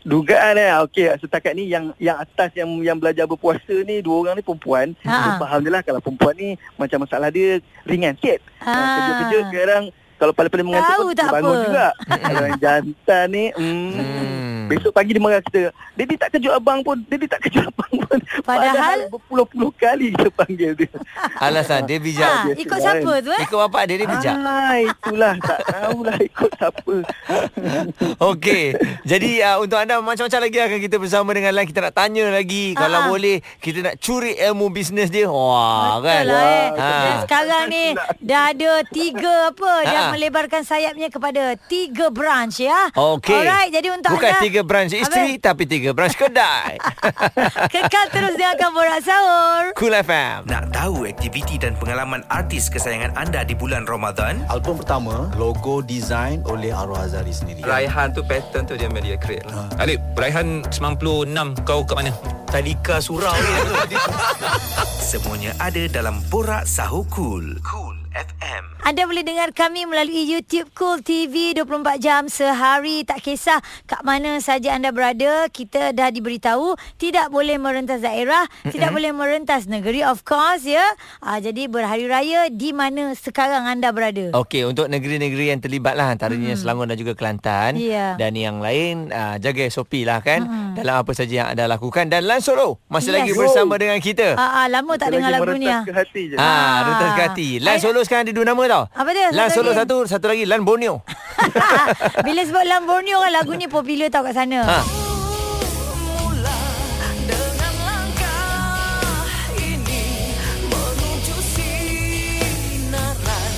Dugaan 0.04 0.56
eh 0.56 0.72
Okey 0.82 1.16
setakat 1.18 1.54
ni 1.54 1.66
Yang 1.66 1.96
yang 1.98 2.18
atas 2.18 2.52
Yang 2.52 2.70
yang 2.84 2.98
belajar 2.98 3.24
berpuasa 3.24 3.76
ni 3.82 4.00
Dua 4.00 4.22
orang 4.22 4.36
ni 4.36 4.44
perempuan 4.44 4.92
Ha. 5.02 5.12
ha. 5.12 5.32
Faham 5.38 5.60
je 5.60 5.70
lah 5.70 5.82
Kalau 5.82 6.00
perempuan 6.00 6.36
ni 6.36 6.50
Macam 6.76 7.02
masalah 7.02 7.28
dia 7.28 7.58
Ringan 7.84 8.16
sikit 8.16 8.44
Ha. 8.60 8.68
ha. 8.70 8.84
Kerja-kerja 8.94 9.38
sekarang 9.48 9.84
Kalau 10.16 10.32
paling-paling 10.32 10.66
mengantuk 10.66 10.96
pun 11.06 11.16
bangun 11.16 11.52
apa. 11.54 11.64
juga 11.64 11.88
Kalau 12.26 12.46
yang 12.46 12.60
jantan 12.60 13.26
ni 13.30 13.46
hmm, 13.50 13.92
Hmm. 13.94 14.63
Besok 14.66 14.92
pagi 14.92 15.12
dia 15.12 15.20
marah 15.20 15.42
kita 15.42 15.70
Daddy 15.94 16.16
tak 16.16 16.30
kejut 16.32 16.52
abang 16.52 16.80
pun 16.80 16.98
Daddy 17.04 17.26
tak 17.26 17.42
kejut 17.42 17.66
abang 17.66 17.94
pun 18.00 18.18
Padahal- 18.48 19.08
Berpuluh-puluh 19.10 19.72
kali 19.74 20.12
kita 20.12 20.30
panggil 20.30 20.72
dia 20.74 20.90
Alasan 21.46 21.84
dia 21.84 21.98
bijak 21.98 22.26
Ha, 22.26 22.44
biasa 22.46 22.60
ikut 22.60 22.80
siapa 22.80 23.00
kan. 23.10 23.20
tu 23.20 23.30
eh? 23.30 23.42
Ikut 23.42 23.58
bapak 23.60 23.84
dia 23.86 23.96
dia 23.96 24.08
bijak 24.08 24.36
Ah, 24.36 24.76
itulah 24.80 25.34
tak 25.40 25.60
tahulah 25.66 26.18
ikut 26.20 26.52
siapa. 26.54 26.96
Okey. 28.30 28.66
Jadi 29.04 29.32
uh, 29.40 29.58
untuk 29.60 29.76
anda 29.76 30.00
macam-macam 30.00 30.40
lagi 30.42 30.58
akan 30.60 30.80
kita 30.80 30.96
bersama 30.98 31.30
dengan 31.32 31.52
Lan 31.54 31.66
kita 31.66 31.80
nak 31.82 31.94
tanya 31.94 32.24
lagi 32.30 32.74
Ah, 32.74 32.80
kalau 32.80 33.00
ah. 33.00 33.08
boleh 33.08 33.36
kita 33.60 33.80
nak 33.82 33.96
curi 33.98 34.34
ilmu 34.36 34.68
bisnes 34.70 35.08
dia. 35.08 35.28
Wah 35.28 36.00
kan. 36.00 36.24
Betul 36.24 36.30
lah 36.30 36.44
eh. 36.44 36.68
Ha. 36.74 36.90
Dan 36.90 37.16
sekarang 37.22 37.64
ni 37.68 37.86
dah 38.20 38.42
ada 38.50 38.72
tiga 38.88 39.34
apa 39.50 39.72
dah 39.84 40.02
Ha. 40.04 40.12
melebarkan 40.12 40.62
sayapnya 40.62 41.08
kepada 41.08 41.44
tiga 41.64 42.10
branch 42.10 42.60
ya. 42.60 42.90
Okey. 42.92 43.34
Alright, 43.34 43.70
jadi 43.70 43.88
untuk 43.90 44.12
Bukan 44.12 44.30
anda 44.30 44.42
tiga 44.42 44.53
branch 44.62 44.94
isteri 44.94 45.42
tapi 45.42 45.66
tiga 45.66 45.90
branch 45.98 46.14
kedai. 46.14 46.78
kekal 47.74 48.06
terus 48.14 48.38
dengarkan 48.38 48.70
Borak 48.70 49.02
Sahur. 49.02 49.74
cool 49.74 49.98
FM. 49.98 50.46
Nak 50.46 50.70
tahu 50.70 51.10
aktiviti 51.10 51.58
dan 51.58 51.74
pengalaman 51.82 52.22
artis 52.30 52.70
kesayangan 52.70 53.18
anda 53.18 53.42
di 53.42 53.58
bulan 53.58 53.90
Ramadan? 53.90 54.46
Album 54.54 54.78
pertama 54.78 55.34
logo 55.34 55.82
design 55.82 56.46
oleh 56.46 56.70
Arwah 56.70 57.10
Azari 57.10 57.34
sendiri. 57.34 57.66
Raihan 57.66 58.14
tu 58.14 58.22
pattern 58.22 58.70
tu 58.70 58.78
dia 58.78 58.92
media 58.94 59.18
create 59.18 59.50
lah. 59.50 59.66
Alip, 59.82 60.04
Raihan 60.14 60.62
96 60.70 61.66
kau 61.66 61.82
kat 61.88 61.96
mana? 61.98 62.14
Tadika 62.52 63.02
Surau 63.02 63.34
ni. 63.34 63.98
Semuanya 65.10 65.58
ada 65.58 65.82
dalam 65.90 66.22
Borak 66.30 66.70
Sahur 66.70 67.08
Cool. 67.10 67.58
Cool 67.66 67.98
FM. 68.14 68.73
Anda 68.84 69.08
boleh 69.08 69.24
dengar 69.24 69.56
kami 69.56 69.88
melalui 69.88 70.28
YouTube 70.28 70.68
Cool 70.76 71.00
TV 71.00 71.56
24 71.56 71.64
jam 71.98 72.28
sehari. 72.28 73.08
Tak 73.08 73.24
kisah 73.24 73.58
kat 73.86 74.04
mana 74.04 74.44
saja 74.44 74.76
anda 74.76 74.92
berada, 74.92 75.48
kita 75.48 75.96
dah 75.96 76.12
diberitahu 76.12 76.76
tidak 77.00 77.32
boleh 77.32 77.56
merentas 77.56 78.04
daerah, 78.04 78.44
mm-hmm. 78.44 78.76
tidak 78.76 78.92
boleh 78.92 79.16
merentas 79.16 79.72
negeri 79.72 80.04
of 80.04 80.28
course 80.28 80.68
ya. 80.68 80.84
Ah, 81.20 81.40
jadi 81.40 81.72
berhari 81.72 82.06
raya 82.06 82.52
di 82.52 82.76
mana 82.76 83.16
sekarang 83.16 83.64
anda 83.64 83.88
berada. 83.90 84.36
Okey, 84.36 84.68
untuk 84.68 84.92
negeri-negeri 84.92 85.56
yang 85.56 85.64
terlibat 85.64 85.96
lah 85.96 86.12
antaranya 86.12 86.52
hmm. 86.52 86.60
Selangor 86.60 86.84
dan 86.86 87.00
juga 87.00 87.16
Kelantan 87.16 87.80
Ya. 87.80 88.20
dan 88.20 88.36
yang 88.36 88.60
lain 88.60 89.08
uh, 89.10 89.40
jaga 89.40 89.64
SOP 89.66 90.04
lah 90.04 90.20
kan 90.20 90.44
Hmm. 90.44 90.76
dalam 90.76 91.00
apa 91.00 91.16
saja 91.16 91.32
yang 91.32 91.48
anda 91.48 91.72
lakukan 91.72 92.12
dan 92.12 92.28
Lan 92.28 92.44
Solo 92.44 92.84
masih 92.92 93.10
Yes. 93.10 93.16
lagi 93.16 93.32
bersama 93.32 93.80
dengan 93.80 93.96
kita. 93.98 94.36
Ah, 94.36 94.60
ah, 94.60 94.68
lama 94.68 94.92
tak 95.00 95.16
dengar 95.16 95.32
lagu 95.32 95.56
ni 95.56 95.72
ah. 95.72 95.88
Ke 95.88 95.96
hati 95.96 96.22
je. 96.28 96.36
Ha, 96.36 96.44
Ah. 96.44 96.78
Runtas 96.84 97.12
ke 97.14 97.22
hati. 97.24 97.48
Lan 97.64 97.78
Ay- 97.78 97.80
Solo 97.80 98.04
sekarang 98.04 98.28
ada 98.28 98.34
dua 98.34 98.44
nama 98.44 98.64
tau. 98.74 98.82
Apa 98.92 99.10
dia? 99.10 99.28
Lan 99.30 99.46
Satu 99.46 99.56
Solo 99.56 99.70
lagi. 99.70 99.78
satu, 99.80 99.96
satu 100.08 100.26
lagi 100.28 100.44
Lan 100.44 100.62
Borneo. 100.62 100.94
Bila 102.26 102.42
sebut 102.42 102.64
Lamborghini 102.64 103.12
kan 103.14 103.32
lagu 103.32 103.52
ni 103.54 103.68
popular 103.68 104.08
tau 104.08 104.22
kat 104.22 104.34
sana. 104.34 104.60
Ha. 104.64 104.80
Mula 104.84 106.58
dengan 107.24 107.74
langkah 107.80 109.24
ini 109.56 110.04
menuju 110.64 111.36
sinaran 111.44 113.52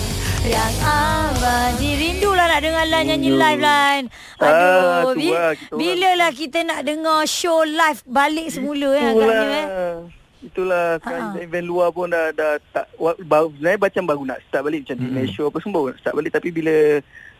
Yang 0.43 0.73
abadi 0.81 1.89
Rindulah 1.95 2.45
nak 2.47 2.59
dengar 2.59 2.85
Lan 2.85 3.01
nyanyi 3.05 3.29
live 3.31 3.61
Lan 3.61 4.01
Ah, 4.35 4.99
Aduh 4.99 5.07
tu 5.07 5.17
bi- 5.17 5.31
lah, 5.31 5.53
kita 5.53 5.65
orang. 5.65 5.77
Bila 5.77 6.09
lah 6.17 6.29
kita 6.33 6.59
nak 6.61 6.79
dengar 6.83 7.19
show 7.25 7.61
live 7.63 7.99
Balik 8.03 8.47
semula 8.49 8.89
eh 8.93 9.05
agaknya 9.05 9.47
eh 9.53 9.65
Itulah 10.45 11.01
sekarang 11.01 11.33
Ha-ha. 11.33 11.41
event 11.41 11.65
luar 11.65 11.89
pun 11.89 12.05
dah 12.13 12.29
dah 12.29 12.61
tak 12.69 12.85
baru 13.25 13.49
sebenarnya 13.57 13.81
macam 13.81 14.03
baru 14.05 14.21
nak 14.29 14.39
start 14.45 14.63
balik 14.69 14.85
macam 14.85 14.97
di. 15.01 15.09
Malaysia 15.09 15.43
apa 15.49 15.57
semua 15.57 15.75
baru 15.81 15.89
nak 15.91 16.01
start 16.05 16.15
balik 16.15 16.33
tapi 16.37 16.49
bila 16.53 16.75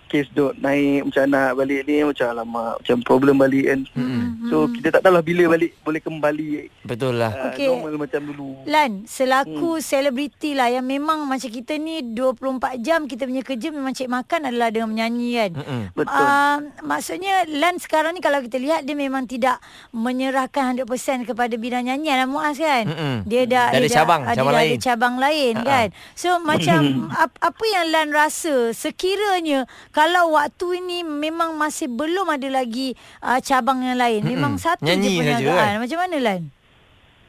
kes 0.08 0.30
duk 0.30 0.54
naik 0.56 1.04
macam 1.04 1.24
nak 1.28 1.52
balik 1.54 1.82
ni 1.84 2.02
macam 2.02 2.28
alamak 2.28 2.74
macam 2.78 2.98
problem 3.02 3.36
balik 3.38 3.66
kan. 3.66 3.80
Hmm. 3.92 4.46
So 4.46 4.68
kita 4.68 4.88
tak 4.90 5.02
tahulah 5.02 5.22
bila 5.22 5.44
balik 5.50 5.76
boleh 5.80 6.00
kembali 6.00 6.48
Betul 6.82 7.18
lah. 7.18 7.32
uh, 7.32 7.46
Okey. 7.50 7.68
normal 7.68 7.98
macam 8.00 8.22
dulu. 8.24 8.50
Lan, 8.66 8.92
Hmm. 8.96 9.08
selaku 9.08 9.72
selebriti 9.80 10.52
lah 10.52 10.70
yang 10.70 10.84
memang 10.84 11.24
macam 11.24 11.48
kita 11.48 11.76
ni 11.76 12.06
24 12.08 12.46
jam 12.78 13.04
kita 13.04 13.24
punya 13.24 13.42
kerja 13.42 13.68
memang 13.70 13.92
cek 13.92 14.08
makan 14.08 14.42
adalah 14.46 14.70
dengan 14.70 14.88
menyanyi 14.88 15.30
kan. 15.36 15.52
Mm-mm. 15.56 15.82
Betul. 15.94 16.22
Uh, 16.22 16.58
maksudnya 16.82 17.36
Lan 17.48 17.76
sekarang 17.76 18.14
ni 18.14 18.22
kalau 18.22 18.40
kita 18.40 18.56
lihat 18.56 18.84
dia 18.84 18.94
memang 18.94 19.26
tidak 19.26 19.58
menyerahkan 19.92 20.78
100% 20.78 20.86
kepada 21.26 21.56
bidang 21.56 21.84
nyanyian 21.84 22.18
lah 22.18 22.28
Muaz 22.28 22.56
kan. 22.56 22.86
Mm-mm. 22.86 23.16
Dia 23.24 23.44
dah 23.44 23.68
Dah 23.68 23.74
ada 23.74 23.82
dia 23.82 23.96
cabang, 23.96 24.22
dah, 24.22 24.32
cabang 24.32 24.46
dia 24.46 24.54
dah 24.54 24.62
lain. 24.62 24.70
ada 24.70 24.84
cabang 24.84 25.16
lain 25.18 25.54
Ha-ha. 25.56 25.68
kan. 25.68 25.88
So 26.14 26.30
macam 26.40 26.80
ap, 27.18 27.32
apa 27.40 27.64
yang 27.66 27.88
Lan 27.88 28.10
rasa 28.10 28.56
sekiranya 28.72 29.64
kalau 29.96 30.36
waktu 30.36 30.78
ini 30.78 31.02
memang 31.02 31.56
masih 31.56 31.88
belum 31.88 32.28
ada 32.28 32.52
lagi 32.52 32.92
uh, 33.22 33.40
cabang 33.40 33.80
yang 33.80 33.96
lain. 33.96 34.22
Memang 34.22 34.60
Mm-mm. 34.60 34.66
satu 34.68 34.84
Nyanyi 34.84 35.08
je 35.08 35.18
perniagaan. 35.18 35.56
kan? 35.56 35.80
Macam 35.80 35.98
mana 35.98 36.18
Lan? 36.20 36.42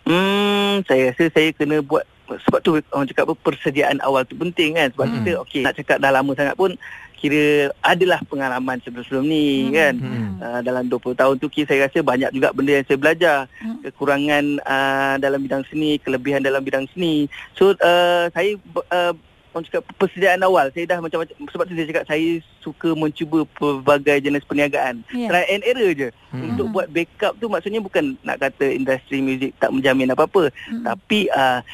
Hmm, 0.03 0.83
saya 0.83 1.11
rasa 1.11 1.25
saya 1.29 1.51
kena 1.51 1.79
buat 1.81 2.03
sebab 2.27 2.59
tu 2.61 2.71
orang 2.91 3.07
cakap 3.07 3.25
apa 3.25 3.35
persediaan 3.37 3.99
awal 4.01 4.23
tu 4.23 4.35
penting 4.35 4.75
kan 4.75 4.91
sebab 4.91 5.03
Hmm. 5.05 5.15
kita 5.17 5.31
okey 5.41 5.61
nak 5.63 5.75
cakap 5.75 5.99
dah 5.99 6.11
lama 6.11 6.31
sangat 6.33 6.55
pun 6.55 6.75
kira 7.17 7.43
adalah 7.81 8.19
pengalaman 8.25 8.83
sebelum-sebelum 8.83 9.25
ni 9.25 9.47
Hmm. 9.65 9.73
kan 9.73 9.95
Hmm. 9.97 10.31
uh, 10.37 10.61
dalam 10.61 10.85
20 10.85 11.15
tahun 11.15 11.39
tu 11.39 11.47
kira 11.49 11.67
saya 11.67 11.87
rasa 11.87 12.03
banyak 12.03 12.31
juga 12.31 12.51
benda 12.51 12.73
yang 12.73 12.83
saya 12.85 12.99
belajar 12.99 13.37
Hmm. 13.57 13.79
kekurangan 13.81 14.45
uh, 14.61 15.15
dalam 15.17 15.39
bidang 15.41 15.63
seni 15.65 15.99
kelebihan 15.99 16.39
dalam 16.41 16.61
bidang 16.61 16.87
seni 16.89 17.27
so 17.55 17.75
uh, 17.77 18.27
saya 18.29 18.59
uh, 18.89 19.15
orang 19.57 19.65
cakap 19.65 19.89
persediaan 19.97 20.45
awal 20.45 20.69
saya 20.69 20.85
dah 20.85 21.01
macam-macam 21.01 21.33
sebab 21.49 21.65
tu 21.65 21.73
saya 21.73 21.89
cakap 21.89 22.05
saya 22.05 22.29
suka 22.61 22.93
mencuba 22.93 23.49
pelbagai 23.51 24.21
jenis 24.21 24.45
perniagaan 24.45 25.01
Ya. 25.09 25.33
try 25.33 25.49
and 25.49 25.65
error 25.65 25.91
je 25.91 26.09
Hmm. 26.29 26.53
untuk 26.53 26.67
buat 26.71 26.87
backup 26.87 27.33
tu 27.41 27.49
maksudnya 27.49 27.81
bukan 27.81 28.21
nak 28.21 28.37
kata 28.39 28.69
industri 28.69 29.19
muzik 29.19 29.57
tak 29.57 29.73
menjamin 29.73 30.13
apa-apa 30.13 30.53
Hmm. 30.69 30.85
tapi 30.85 31.33
uh, 31.33 31.65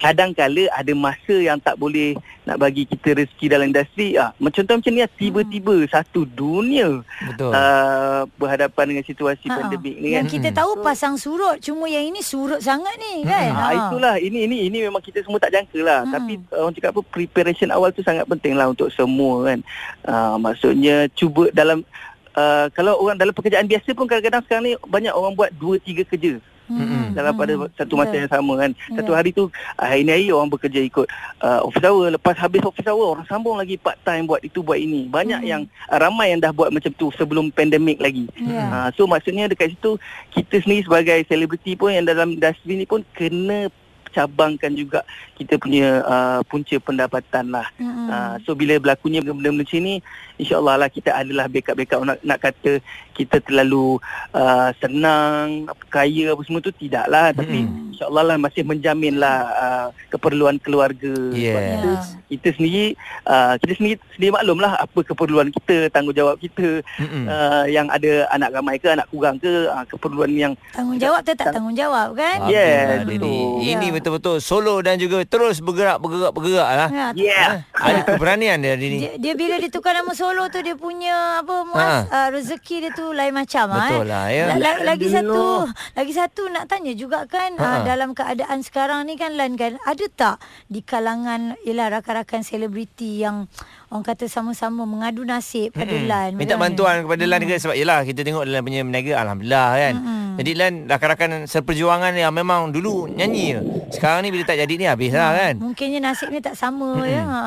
kadang-kala 0.00 0.64
ada 0.72 0.92
masa 0.92 1.36
yang 1.36 1.60
tak 1.60 1.76
boleh 1.76 2.16
nak 2.42 2.56
bagi 2.56 2.82
kita 2.82 3.12
rezeki 3.14 3.46
dalam 3.46 3.68
industri 3.68 4.16
ah 4.16 4.32
macam 4.36 4.64
contoh 4.64 4.80
macam 4.80 4.92
ni 4.92 5.00
lah, 5.00 5.12
tiba-tiba 5.12 5.74
satu 5.86 6.24
dunia 6.24 7.04
Betul. 7.22 7.52
uh, 7.52 8.24
berhadapan 8.34 8.84
dengan 8.88 9.04
situasi 9.04 9.46
Ha-ha. 9.46 9.60
pandemik 9.60 9.94
ni 9.94 10.08
kan 10.10 10.24
Yang 10.24 10.28
kita 10.34 10.48
Mm-mm. 10.48 10.58
tahu 10.58 10.70
pasang 10.80 11.14
surut 11.14 11.60
cuma 11.60 11.84
yang 11.84 12.08
ini 12.08 12.20
surut 12.20 12.58
sangat 12.58 12.96
ni 12.96 13.22
kan. 13.22 13.52
Ah 13.52 13.72
itulah 13.76 14.16
ini 14.16 14.48
ini 14.48 14.56
ini 14.66 14.78
memang 14.82 14.98
kita 14.98 15.20
semua 15.20 15.36
tak 15.36 15.52
jangka 15.52 15.78
lah 15.80 16.00
Hmm. 16.00 16.12
tapi 16.12 16.32
uh, 16.48 16.64
orang 16.64 16.72
cakap 16.72 16.90
apa 16.90 17.02
preparation 17.04 17.68
awal 17.68 17.92
tu 17.92 18.00
sangat 18.00 18.24
penting 18.24 18.56
lah 18.56 18.66
untuk 18.66 18.88
semua 18.88 19.44
kan 19.44 19.58
uh, 20.06 20.34
maksudnya 20.36 21.12
cuba 21.12 21.52
dalam 21.52 21.84
uh, 22.32 22.72
kalau 22.72 22.96
orang 22.96 23.14
dalam 23.14 23.30
pekerjaan 23.30 23.68
biasa 23.68 23.92
pun 23.92 24.08
kadang-kadang 24.08 24.40
sekarang 24.42 24.64
ni 24.64 24.72
banyak 24.80 25.12
orang 25.12 25.36
buat 25.36 25.52
2 25.52 25.76
3 25.82 26.08
kerja 26.08 26.32
Mm-mm. 26.70 27.12
dalam 27.12 27.34
pada 27.34 27.52
satu 27.74 27.98
masa 27.98 28.14
Ya. 28.14 28.24
yang 28.24 28.30
sama 28.30 28.52
kan. 28.54 28.70
Satu 28.94 29.10
Ya. 29.10 29.16
hari 29.18 29.30
tu 29.34 29.50
uh, 29.50 29.82
hari 29.82 30.06
ni 30.06 30.10
hari 30.14 30.26
orang 30.30 30.48
bekerja 30.48 30.80
ikut 30.80 31.06
uh, 31.42 31.60
office 31.66 31.82
hour. 31.82 32.06
Lepas 32.14 32.38
habis 32.38 32.62
office 32.62 32.86
hour 32.86 33.18
orang 33.18 33.26
sambung 33.26 33.58
lagi 33.58 33.74
part 33.74 33.98
time 34.00 34.24
buat 34.24 34.40
itu 34.40 34.62
buat 34.62 34.78
ini. 34.78 35.10
Banyak 35.10 35.42
Hmm. 35.42 35.50
yang 35.50 35.62
uh, 35.90 35.98
ramai 35.98 36.30
yang 36.30 36.40
dah 36.40 36.54
buat 36.54 36.70
macam 36.70 36.94
tu 36.94 37.10
sebelum 37.18 37.50
pandemik 37.50 37.98
lagi. 37.98 38.30
Ya. 38.38 38.64
Uh, 38.70 38.88
so 38.94 39.04
maksudnya 39.04 39.50
dekat 39.50 39.74
situ 39.74 39.98
kita 40.30 40.62
sendiri 40.62 40.86
sebagai 40.86 41.18
selebriti 41.26 41.74
pun 41.74 41.90
yang 41.90 42.06
dalam 42.06 42.38
industri 42.38 42.78
ni 42.78 42.86
pun 42.86 43.02
kena 43.12 43.66
cabangkan 44.10 44.72
juga 44.74 45.00
kita 45.34 45.56
punya 45.56 46.04
uh, 46.04 46.40
punca 46.44 46.76
pendapatan 46.76 47.48
lah. 47.48 47.66
Mm-mm. 47.78 48.08
Uh, 48.10 48.34
so 48.44 48.52
bila 48.52 48.76
berlakunya 48.76 49.24
benda-benda 49.24 49.64
macam 49.64 49.80
ni 49.80 49.94
InsyaAllah 50.36 50.76
lah 50.80 50.88
kita 50.88 51.12
adalah 51.12 51.46
backup-backup 51.46 52.00
nak, 52.00 52.18
nak 52.20 52.38
kata 52.40 52.80
kita 53.12 53.44
terlalu 53.44 54.00
uh, 54.32 54.72
senang, 54.80 55.68
kaya 55.92 56.32
apa 56.32 56.40
semua 56.44 56.64
tu 56.64 56.72
tidak 56.72 57.04
lah 57.06 57.30
Tapi 57.30 57.64
Mm-mm. 57.64 57.92
insyaAllah 57.92 58.24
lah 58.24 58.36
masih 58.40 58.64
menjamin 58.64 59.20
lah 59.20 59.38
uh, 59.52 59.86
keperluan 60.08 60.56
keluarga 60.58 61.12
Yeah. 61.30 61.52
Sebab 61.52 61.62
kita, 61.62 61.88
Ya. 61.90 62.00
kita 62.30 62.48
sendiri 62.56 62.84
uh, 63.26 63.54
kita 63.60 63.72
sendiri 63.76 63.96
sendiri 64.16 64.30
maklum 64.32 64.58
lah 64.58 64.72
apa 64.78 64.98
keperluan 65.04 65.48
kita, 65.52 65.90
tanggungjawab 65.92 66.36
kita 66.40 66.82
Mm-mm. 66.98 67.24
uh, 67.28 67.64
Yang 67.68 67.86
ada 67.96 68.12
anak 68.32 68.50
ramai 68.52 68.76
ke, 68.80 68.88
anak 68.88 69.06
kurang 69.12 69.36
ke 69.36 69.68
uh, 69.68 69.84
Keperluan 69.86 70.32
yang 70.32 70.52
Tanggungjawab 70.72 71.22
tetap 71.22 71.52
tanggungjawab 71.52 72.16
kan? 72.16 72.48
Yes, 72.48 73.04
ni. 73.04 73.16
betul. 73.16 73.60
Ini 73.60 73.86
Ya. 73.90 73.92
Betul-betul 74.00 74.36
solo 74.38 74.80
dan 74.80 74.96
juga 74.96 75.20
terus 75.22 75.60
bergerak 75.60 75.96
bergerak 75.96 76.32
bergerak 76.32 76.68
lah. 76.68 76.88
Ya. 76.90 77.08
Yeah 77.12 77.52
Ada 77.70 78.00
keberanian 78.06 78.56
dia 78.58 78.72
hari 78.72 78.88
ni. 78.88 78.98
Dia, 78.98 79.12
dia 79.16 79.32
bila 79.34 79.56
dia 79.56 79.68
tukar 79.68 79.92
nama 79.92 80.10
solo 80.10 80.48
tu 80.48 80.58
dia 80.58 80.74
punya 80.74 81.12
apa 81.38 81.54
Muaz 81.62 81.78
Ha. 81.80 82.08
uh, 82.08 82.28
rezeki 82.30 82.76
dia 82.80 82.90
tu 82.92 83.10
lain 83.10 83.30
macam 83.30 83.66
ah, 83.68 83.78
Betul 83.82 84.02
eh. 84.02 84.08
lah, 84.08 84.24
ya. 84.26 84.44
La- 84.46 84.56
la- 84.56 84.82
lagi 84.86 85.06
Alhamdulillah. 85.06 85.68
satu 85.68 85.96
lagi 85.96 86.12
satu 86.12 86.42
nak 86.48 86.64
tanya 86.66 86.92
juga 86.92 87.24
kan 87.24 87.50
Ha. 87.52 87.62
uh, 87.62 87.78
dalam 87.84 88.10
keadaan 88.10 88.60
sekarang 88.60 89.04
ni 89.04 89.14
kan 89.14 89.32
Lan 89.32 89.54
kan 89.54 89.76
ada 89.82 90.06
tak 90.08 90.36
di 90.66 90.80
kalangan 90.80 91.54
ialah 91.60 91.92
rakan-rakan 91.94 92.40
selebriti 92.40 93.20
yang 93.20 93.44
orang 93.90 94.06
kata 94.06 94.30
sama-sama 94.30 94.86
mengadu 94.86 95.26
nasib 95.26 95.74
pada 95.74 95.90
Mm-mm. 95.90 96.06
Lan 96.06 96.30
Minta 96.38 96.54
mana? 96.54 96.70
bantuan 96.70 96.96
kepada 97.02 97.24
Lan 97.26 97.42
ke 97.42 97.58
sebab 97.58 97.74
yelah 97.74 98.06
kita 98.06 98.22
tengok 98.22 98.46
Lan 98.46 98.62
punya 98.62 98.86
meniaga 98.86 99.12
alhamdulillah 99.18 99.68
kan. 99.74 99.94
Mm-mm. 99.98 100.18
Jadi 100.38 100.50
Lan 100.54 100.72
rakan-rakan 100.86 101.30
seperjuangan 101.44 102.14
yang 102.14 102.30
memang 102.30 102.70
dulu 102.70 103.10
nyanyi 103.10 103.58
je. 103.58 103.60
Sekarang 103.92 104.22
ni 104.22 104.30
bila 104.30 104.46
tak 104.46 104.62
jadi 104.62 104.74
ni 104.78 104.86
habis 104.86 105.10
lah 105.10 105.34
kan. 105.34 105.54
Mungkinnya 105.58 106.00
nasibnya 106.00 106.40
tak 106.40 106.56
sama 106.56 107.02
ya. 107.04 107.22
Ha. 107.26 107.40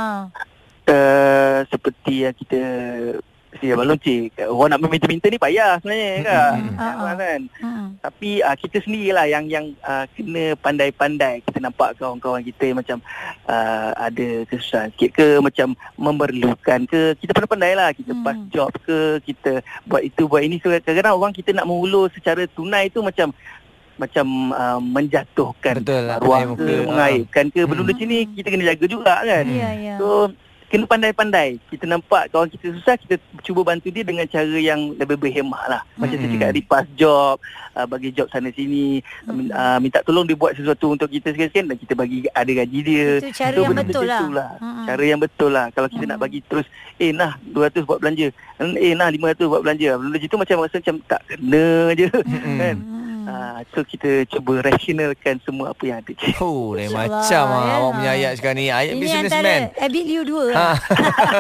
uh, 0.92 1.58
seperti 1.72 2.28
yang 2.28 2.36
kita 2.36 2.62
Sia 3.64 3.74
Abang 3.74 3.88
Loncik 3.88 4.36
Orang 4.44 4.70
nak 4.70 4.82
meminta-minta 4.84 5.26
ni 5.26 5.40
payah 5.40 5.80
sebenarnya 5.80 6.12
kan, 6.20 6.52
Mm-mm. 6.60 6.76
kan, 6.76 6.94
Ha, 6.94 7.08
ha. 7.08 7.14
kan? 7.16 7.40
Hmm. 7.58 7.88
Tapi 7.98 8.44
uh, 8.44 8.56
kita 8.60 8.78
sendirilah 8.84 9.26
yang 9.26 9.48
yang 9.48 9.66
uh, 9.80 10.04
kena 10.12 10.60
pandai-pandai 10.60 11.40
Kita 11.42 11.64
nampak 11.64 11.96
kawan-kawan 11.96 12.44
kita 12.44 12.64
yang 12.68 12.78
macam 12.78 12.98
uh, 13.48 13.96
Ada 13.96 14.44
kesusahan 14.46 14.92
sikit 14.92 15.16
ke 15.16 15.28
Macam 15.40 15.72
memerlukan 15.96 16.84
ke 16.84 17.16
Kita 17.16 17.32
pandai-pandai 17.32 17.72
lah 17.74 17.90
Kita 17.92 18.12
Hmm. 18.12 18.22
pas 18.22 18.36
job 18.52 18.70
ke 18.84 19.24
Kita 19.24 19.64
buat 19.88 20.04
itu 20.04 20.28
buat 20.28 20.44
ini 20.44 20.60
so, 20.60 20.68
Kadang-kadang 20.68 21.16
orang 21.16 21.32
kita 21.32 21.50
nak 21.50 21.64
mengulur 21.64 22.12
secara 22.12 22.44
tunai 22.46 22.92
tu 22.92 23.00
macam 23.00 23.32
macam 23.94 24.26
uh, 24.50 24.82
menjatuhkan 24.82 25.78
Betul 25.78 26.10
lah, 26.10 26.18
muka. 26.18 26.66
ke, 26.66 26.76
mengaibkan 26.82 27.46
ke. 27.54 27.62
Hmm. 27.62 27.78
macam 27.78 28.06
ni 28.10 28.26
kita 28.34 28.48
kena 28.50 28.64
jaga 28.74 28.86
juga 28.90 29.14
kan. 29.22 29.46
Ya 29.46 29.70
ya. 29.72 29.96
So 30.02 30.34
kena 30.74 30.90
pandai-pandai. 30.90 31.62
Kita 31.70 31.86
nampak 31.86 32.34
kawan 32.34 32.50
kita 32.50 32.74
susah, 32.74 32.98
kita 32.98 33.22
cuba 33.46 33.62
bantu 33.62 33.94
dia 33.94 34.02
dengan 34.02 34.26
cara 34.26 34.58
yang 34.58 34.98
lebih 34.98 35.22
berhemah 35.22 35.70
lah. 35.70 35.82
Macam 35.94 36.18
Mm-mm. 36.18 36.34
saya 36.34 36.50
cakap, 36.50 36.52
repass 36.58 36.86
job, 36.98 37.38
uh, 37.78 37.86
bagi 37.86 38.10
job 38.10 38.26
sana 38.34 38.50
sini, 38.50 39.06
Mm-mm. 39.30 39.54
uh, 39.54 39.78
minta 39.78 40.02
tolong 40.02 40.26
dia 40.26 40.34
buat 40.34 40.58
sesuatu 40.58 40.90
untuk 40.90 41.14
kita 41.14 41.30
sekian-sekian 41.30 41.70
dan 41.70 41.78
kita 41.78 41.94
bagi 41.94 42.26
ada 42.34 42.50
gaji 42.50 42.80
dia. 42.82 43.08
Itu 43.22 43.30
cara 43.38 43.54
So, 43.54 43.62
yang 43.62 43.78
betul 43.78 44.06
lah. 44.10 44.22
lah. 44.34 44.52
Mm-mm. 44.58 44.86
Cara 44.90 45.04
yang 45.06 45.22
betul 45.22 45.52
lah. 45.54 45.66
Kalau 45.70 45.88
kita 45.94 46.04
nak 46.10 46.18
Mm-mm. 46.18 46.26
bagi 46.26 46.40
terus, 46.42 46.66
eh 46.98 47.14
nah 47.14 47.38
200 47.46 47.86
buat 47.86 48.02
belanja. 48.02 48.28
Eh 48.58 48.94
nah 48.98 49.14
500 49.14 49.46
buat 49.46 49.62
belanja. 49.62 49.90
Macam 50.02 50.26
tu 50.26 50.38
macam 50.42 50.56
rasa 50.66 50.76
macam 50.82 50.96
tak 51.06 51.22
kena 51.30 51.94
je. 51.94 52.10
Mm-mm. 52.10 52.58
kan? 52.58 52.78
Hmm. 52.82 53.13
Uh, 53.24 53.60
so 53.72 53.80
kita 53.88 54.28
cuba 54.28 54.60
rationalkan 54.64 55.40
semua 55.48 55.72
apa 55.72 55.84
yang 55.88 55.98
ada. 56.04 56.14
Oh, 56.44 56.74
lain 56.78 56.92
macam 56.92 57.46
ah 57.48 57.62
ya. 57.64 57.74
awak 57.80 57.92
punya 57.96 58.12
ayat 58.12 58.32
sekarang 58.40 58.58
ni. 58.60 58.68
Ayat 58.68 58.94
Ini 58.96 59.02
businessman. 59.02 59.62
Abid 59.80 60.06
Liu 60.06 60.22
dua. 60.28 60.46
Ha. 60.52 60.70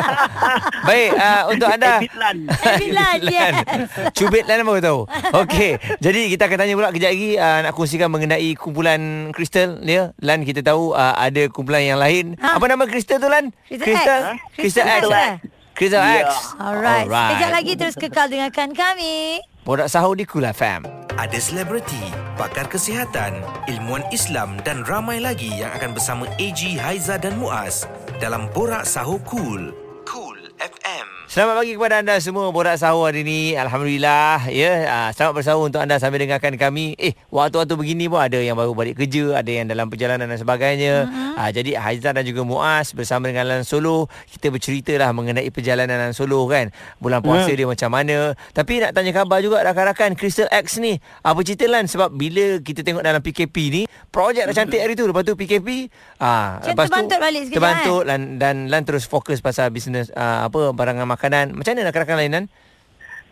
Baik, 0.87 1.11
uh, 1.15 1.41
untuk 1.51 1.67
anda 1.67 1.99
Habit 1.99 2.13
lan. 2.19 2.35
Abid 2.49 2.91
Lan, 2.91 3.17
yes. 3.23 3.53
Cubit 4.17 4.43
Lan 4.45 4.67
baru 4.67 4.81
tahu 4.83 4.99
Okey 5.45 5.79
Jadi 6.03 6.21
kita 6.35 6.51
akan 6.51 6.57
tanya 6.59 6.73
pula 6.75 6.89
Kejap 6.91 7.11
lagi 7.15 7.31
uh, 7.39 7.59
Nak 7.63 7.71
kongsikan 7.71 8.09
mengenai 8.11 8.51
Kumpulan 8.59 9.31
Crystal 9.31 9.79
dia 9.79 10.11
Lan 10.19 10.43
kita 10.43 10.59
tahu 10.59 10.91
uh, 10.91 11.15
Ada 11.15 11.47
kumpulan 11.49 11.83
yang 11.83 11.99
lain 11.99 12.35
Ha? 12.43 12.59
Apa 12.59 12.65
nama 12.67 12.83
Crystal 12.89 13.21
tu 13.21 13.29
Lan? 13.31 13.55
Crystal 13.67 13.95
X. 13.95 14.23
Ha? 14.27 14.31
Crystal 14.59 14.87
X 14.87 15.01
Crystal 15.07 15.13
X. 15.13 15.52
Crystal 15.83 15.99
Ya. 15.99 16.23
X 16.23 16.55
Alright. 16.55 17.11
Alright. 17.11 17.31
Sekejap 17.35 17.51
lagi 17.51 17.73
terus 17.75 17.95
kekal 17.99 18.27
dengarkan 18.31 18.71
kami. 18.71 19.43
Borak 19.67 19.91
sahur 19.91 20.15
di 20.15 20.23
Kul 20.23 20.47
FM 20.47 20.87
Ada 21.19 21.35
selebriti, 21.43 21.99
pakar 22.39 22.71
kesihatan, 22.71 23.43
ilmuwan 23.67 24.07
Islam 24.15 24.55
dan 24.63 24.87
ramai 24.87 25.19
lagi 25.19 25.51
yang 25.51 25.75
akan 25.75 25.91
bersama 25.91 26.23
AG 26.39 26.79
Haiza 26.79 27.19
dan 27.19 27.35
Muaz 27.35 27.83
dalam 28.23 28.47
Borak 28.55 28.87
Sahur 28.87 29.19
Cool. 29.27 29.75
Cool 30.07 30.32
FM. 30.57 31.05
Selamat 31.25 31.55
pagi 31.57 31.73
kepada 31.73 31.95
anda 31.97 32.15
semua 32.21 32.53
Borak 32.53 32.77
sahur 32.77 33.09
hari 33.09 33.25
ini 33.25 33.57
Alhamdulillah 33.57 34.45
ya. 34.53 34.71
Uh, 34.85 35.09
Selamat 35.09 35.33
bersahur 35.33 35.65
untuk 35.65 35.81
anda 35.81 35.97
Sambil 35.97 36.21
dengarkan 36.21 36.53
kami. 36.55 36.93
Eh 36.95 37.17
waktu-waktu 37.33 37.73
begini 37.73 38.05
pun 38.05 38.21
Ada 38.21 38.37
yang 38.37 38.53
baru 38.53 38.75
balik 38.75 39.01
kerja 39.01 39.41
Ada 39.41 39.49
yang 39.49 39.65
dalam 39.65 39.89
perjalanan 39.89 40.29
dan 40.29 40.37
sebagainya. 40.37 41.09
Uh-huh. 41.09 41.41
uh, 41.41 41.49
Jadi 41.49 41.73
Haizan 41.73 42.13
dan 42.13 42.27
juga 42.27 42.45
Muaz 42.45 42.93
Bersama 42.93 43.31
dengan 43.31 43.49
Lan 43.49 43.63
Solo 43.65 44.05
Kita 44.29 44.53
bercerita 44.53 44.93
lah 44.93 45.09
Mengenai 45.09 45.49
perjalanan 45.49 45.97
Lan 45.97 46.13
Solo 46.13 46.43
kan? 46.45 46.69
Bulan 47.01 47.23
puasa 47.23 47.49
Hmm. 47.49 47.57
dia 47.57 47.65
macam 47.65 47.89
mana. 47.89 48.17
Tapi 48.53 48.73
nak 48.79 48.91
tanya 48.93 49.11
khabar 49.15 49.39
juga 49.41 49.63
Rakan-rakan 49.63 50.13
Crystal 50.13 50.51
X 50.53 50.77
ni 50.77 50.99
Apa 51.23 51.41
cerita 51.41 51.65
Lan? 51.65 51.89
Sebab 51.89 52.13
bila 52.13 52.61
kita 52.61 52.85
tengok 52.85 53.01
dalam 53.01 53.23
PKP 53.23 53.55
ni 53.71 53.81
Projek 54.11 54.45
dah 54.45 54.53
cantik 54.53 54.77
hari 54.77 54.93
tu. 54.93 55.09
Lepas 55.09 55.25
tu 55.25 55.33
PKP 55.33 55.89
uh, 56.21 56.61
Macam 56.61 56.77
terbantut 56.77 57.17
balik 57.17 57.41
sekejap, 57.49 57.57
Terbantut 57.57 58.03
dan, 58.05 58.19
dan 58.37 58.55
Lan 58.69 58.83
terus 58.85 59.09
fokus 59.09 59.41
Pasal 59.41 59.73
bisnes 59.73 60.13
uh, 60.13 60.42
Apa 60.43 60.75
barangan 60.75 61.07
makanan. 61.07 61.55
Macam 61.55 61.71
mana 61.73 61.87
rakan-rakan 61.87 62.17
lain 62.19 62.31
Nan? 62.31 62.45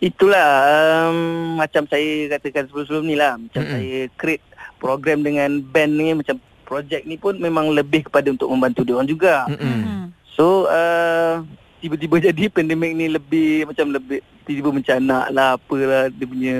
Itulah 0.01 0.49
um, 0.65 1.17
macam 1.61 1.85
saya 1.85 2.31
katakan 2.33 2.65
sebelum-sebelum 2.71 3.05
ni 3.05 3.15
lah. 3.19 3.37
Macam 3.37 3.61
Mm-mm. 3.61 3.73
saya 3.77 3.97
create 4.17 4.45
program 4.81 5.21
dengan 5.21 5.61
band 5.61 5.93
ni 5.93 6.17
macam 6.17 6.41
projek 6.65 7.05
ni 7.05 7.19
pun 7.19 7.37
memang 7.37 7.69
lebih 7.69 8.09
kepada 8.09 8.31
untuk 8.33 8.49
membantu 8.49 8.81
dia 8.81 8.97
orang 8.97 9.11
juga. 9.11 9.45
Mm-mm. 9.45 9.77
Hmm. 9.85 10.05
So 10.33 10.65
uh, 10.71 11.45
tiba-tiba 11.83 12.17
jadi 12.31 12.49
pandemik 12.49 12.97
ni 12.97 13.13
lebih 13.13 13.69
macam 13.69 13.93
lebih 13.93 14.25
tiba-tiba 14.47 14.71
mencanak 14.73 15.25
lah 15.29 15.59
apalah 15.59 16.09
dia 16.09 16.25
punya 16.25 16.57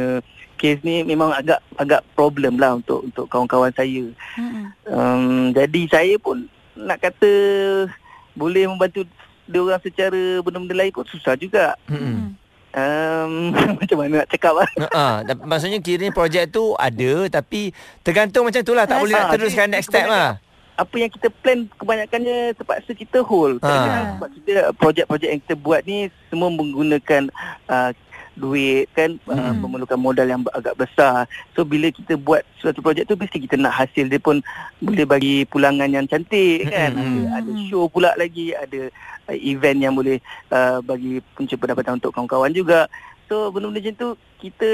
case 0.62 0.86
ni 0.86 1.02
memang 1.02 1.34
agak 1.34 1.58
agak 1.82 2.06
problem 2.14 2.62
lah 2.62 2.78
untuk 2.78 3.10
untuk 3.10 3.26
kawan-kawan 3.26 3.74
saya. 3.74 4.06
Hmm. 4.38 4.70
Um, 4.86 5.50
jadi 5.58 5.82
saya 5.90 6.16
pun 6.22 6.46
nak 6.78 7.02
kata 7.02 7.32
boleh 8.38 8.70
membantu 8.70 9.10
dia 9.52 9.62
orang 9.62 9.82
secara 9.84 10.22
benda-benda 10.40 10.76
lain 10.80 10.96
pun 10.96 11.06
susah 11.06 11.36
juga. 11.36 11.76
Mm-mm. 11.92 12.40
Um, 12.72 13.52
macam 13.84 13.98
mana 14.00 14.24
nak 14.24 14.32
cakap 14.32 14.56
lah. 14.56 14.70
Ha, 14.96 15.28
uh, 15.28 15.36
maksudnya 15.44 15.84
kiranya 15.84 16.16
projek 16.16 16.56
tu 16.56 16.72
ada 16.80 17.28
tapi 17.28 17.76
tergantung 18.00 18.48
macam 18.48 18.64
tu 18.64 18.72
lah 18.72 18.88
tak 18.88 19.04
boleh 19.04 19.12
nak 19.12 19.28
ah, 19.28 19.32
teruskan 19.36 19.68
next 19.68 19.92
step 19.92 20.08
lah. 20.08 20.40
Apa 20.80 20.96
yang 20.96 21.12
kita 21.12 21.28
plan 21.44 21.68
kebanyakannya 21.76 22.56
terpaksa 22.56 22.96
kita 22.96 23.28
hold. 23.28 23.60
Ha. 23.60 24.16
Sebab 24.16 24.30
kita 24.40 24.52
projek-projek 24.80 25.30
yang 25.36 25.42
kita 25.44 25.56
buat 25.60 25.84
ni 25.84 26.08
semua 26.32 26.48
menggunakan 26.48 27.28
uh, 27.68 27.92
duit 28.40 28.88
kan 28.96 29.20
uh, 29.28 29.52
Hmm. 29.52 29.60
memerlukan 29.68 30.00
modal 30.00 30.28
yang 30.28 30.42
agak 30.56 30.80
besar. 30.80 31.28
So 31.54 31.68
bila 31.68 31.92
kita 31.92 32.16
buat 32.16 32.48
suatu 32.64 32.80
projek 32.80 33.04
tu 33.10 33.20
mesti 33.20 33.44
kita 33.44 33.60
nak 33.60 33.76
hasil 33.76 34.08
dia 34.08 34.18
pun 34.18 34.40
boleh 34.80 35.04
bagi 35.04 35.44
pulangan 35.52 35.92
yang 35.92 36.08
cantik 36.08 36.72
kan. 36.72 36.96
Hmm. 36.96 37.28
Ada, 37.28 37.44
ada 37.44 37.52
show 37.68 37.92
pula 37.92 38.16
lagi, 38.16 38.56
ada 38.56 38.88
uh, 39.26 39.38
event 39.38 39.78
yang 39.78 39.94
boleh 39.94 40.18
uh, 40.50 40.80
bagi 40.80 41.20
punca 41.34 41.54
pendapatan 41.54 41.98
untuk 41.98 42.10
kawan-kawan 42.10 42.50
juga. 42.50 42.88
So 43.26 43.48
benda-benda 43.48 43.80
macam 43.80 43.94
tu 43.96 44.10
kita 44.40 44.70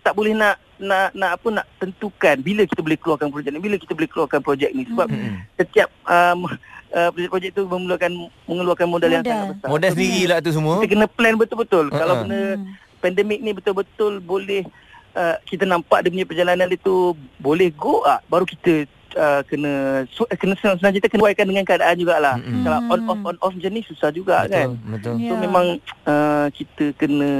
tak 0.00 0.12
boleh 0.12 0.32
nak 0.32 0.60
nak 0.76 1.14
nak 1.14 1.30
apa 1.38 1.48
nak 1.54 1.66
tentukan 1.78 2.36
bila 2.38 2.66
kita 2.66 2.82
boleh 2.82 2.98
keluarkan 2.98 3.30
projek 3.30 3.50
ni, 3.50 3.62
bila 3.62 3.76
kita 3.78 3.92
boleh 3.92 4.10
keluarkan 4.10 4.40
projek 4.40 4.70
ni 4.70 4.82
sebab 4.84 5.06
Mm-mm. 5.06 5.34
setiap 5.56 5.88
um, 6.04 6.44
uh, 6.96 7.08
projek-projek 7.10 7.50
tu 7.52 7.62
memerlukan 7.64 8.10
mengeluarkan 8.44 8.86
modal, 8.86 9.08
yang 9.08 9.22
Modal. 9.22 9.32
sangat 9.32 9.48
besar. 9.56 9.68
Modal 9.70 9.90
sendiri 9.94 10.22
lah 10.26 10.38
tu 10.38 10.50
semua. 10.52 10.74
Kita 10.78 10.90
kena 10.92 11.06
plan 11.08 11.34
betul-betul. 11.34 11.84
Ha-ha. 11.88 11.98
Kalau 11.98 12.14
benda 12.26 12.40
Hmm. 12.54 12.70
pandemik 13.00 13.40
ni 13.40 13.50
betul-betul 13.52 14.12
boleh 14.18 14.64
uh, 15.12 15.36
kita 15.44 15.64
nampak 15.64 16.04
dia 16.04 16.10
punya 16.10 16.24
perjalanan 16.24 16.66
dia 16.66 16.80
tu 16.80 17.12
boleh 17.36 17.68
go 17.70 18.00
ah 18.02 18.20
baru 18.26 18.44
kita 18.44 18.84
uh, 19.16 19.42
kena 19.46 20.04
so, 20.10 20.26
eh, 20.28 20.38
kena 20.38 20.54
senang-senang 20.58 20.94
kita 20.98 21.08
kena 21.08 21.20
sesuaikan 21.24 21.46
dengan 21.48 21.64
keadaan 21.64 21.96
jugalah. 21.96 22.36
Mm-mm. 22.38 22.62
Kalau 22.62 22.78
on 22.90 23.00
off 23.08 23.20
on 23.24 23.36
off 23.40 23.54
macam 23.54 23.72
ni 23.72 23.82
susah 23.86 24.10
juga 24.14 24.44
kan. 24.46 24.78
Betul, 24.78 24.92
betul. 24.98 25.14
Ya. 25.18 25.28
So 25.30 25.34
memang 25.40 25.66
uh, 26.06 26.46
kita 26.52 26.84
kena 26.98 27.30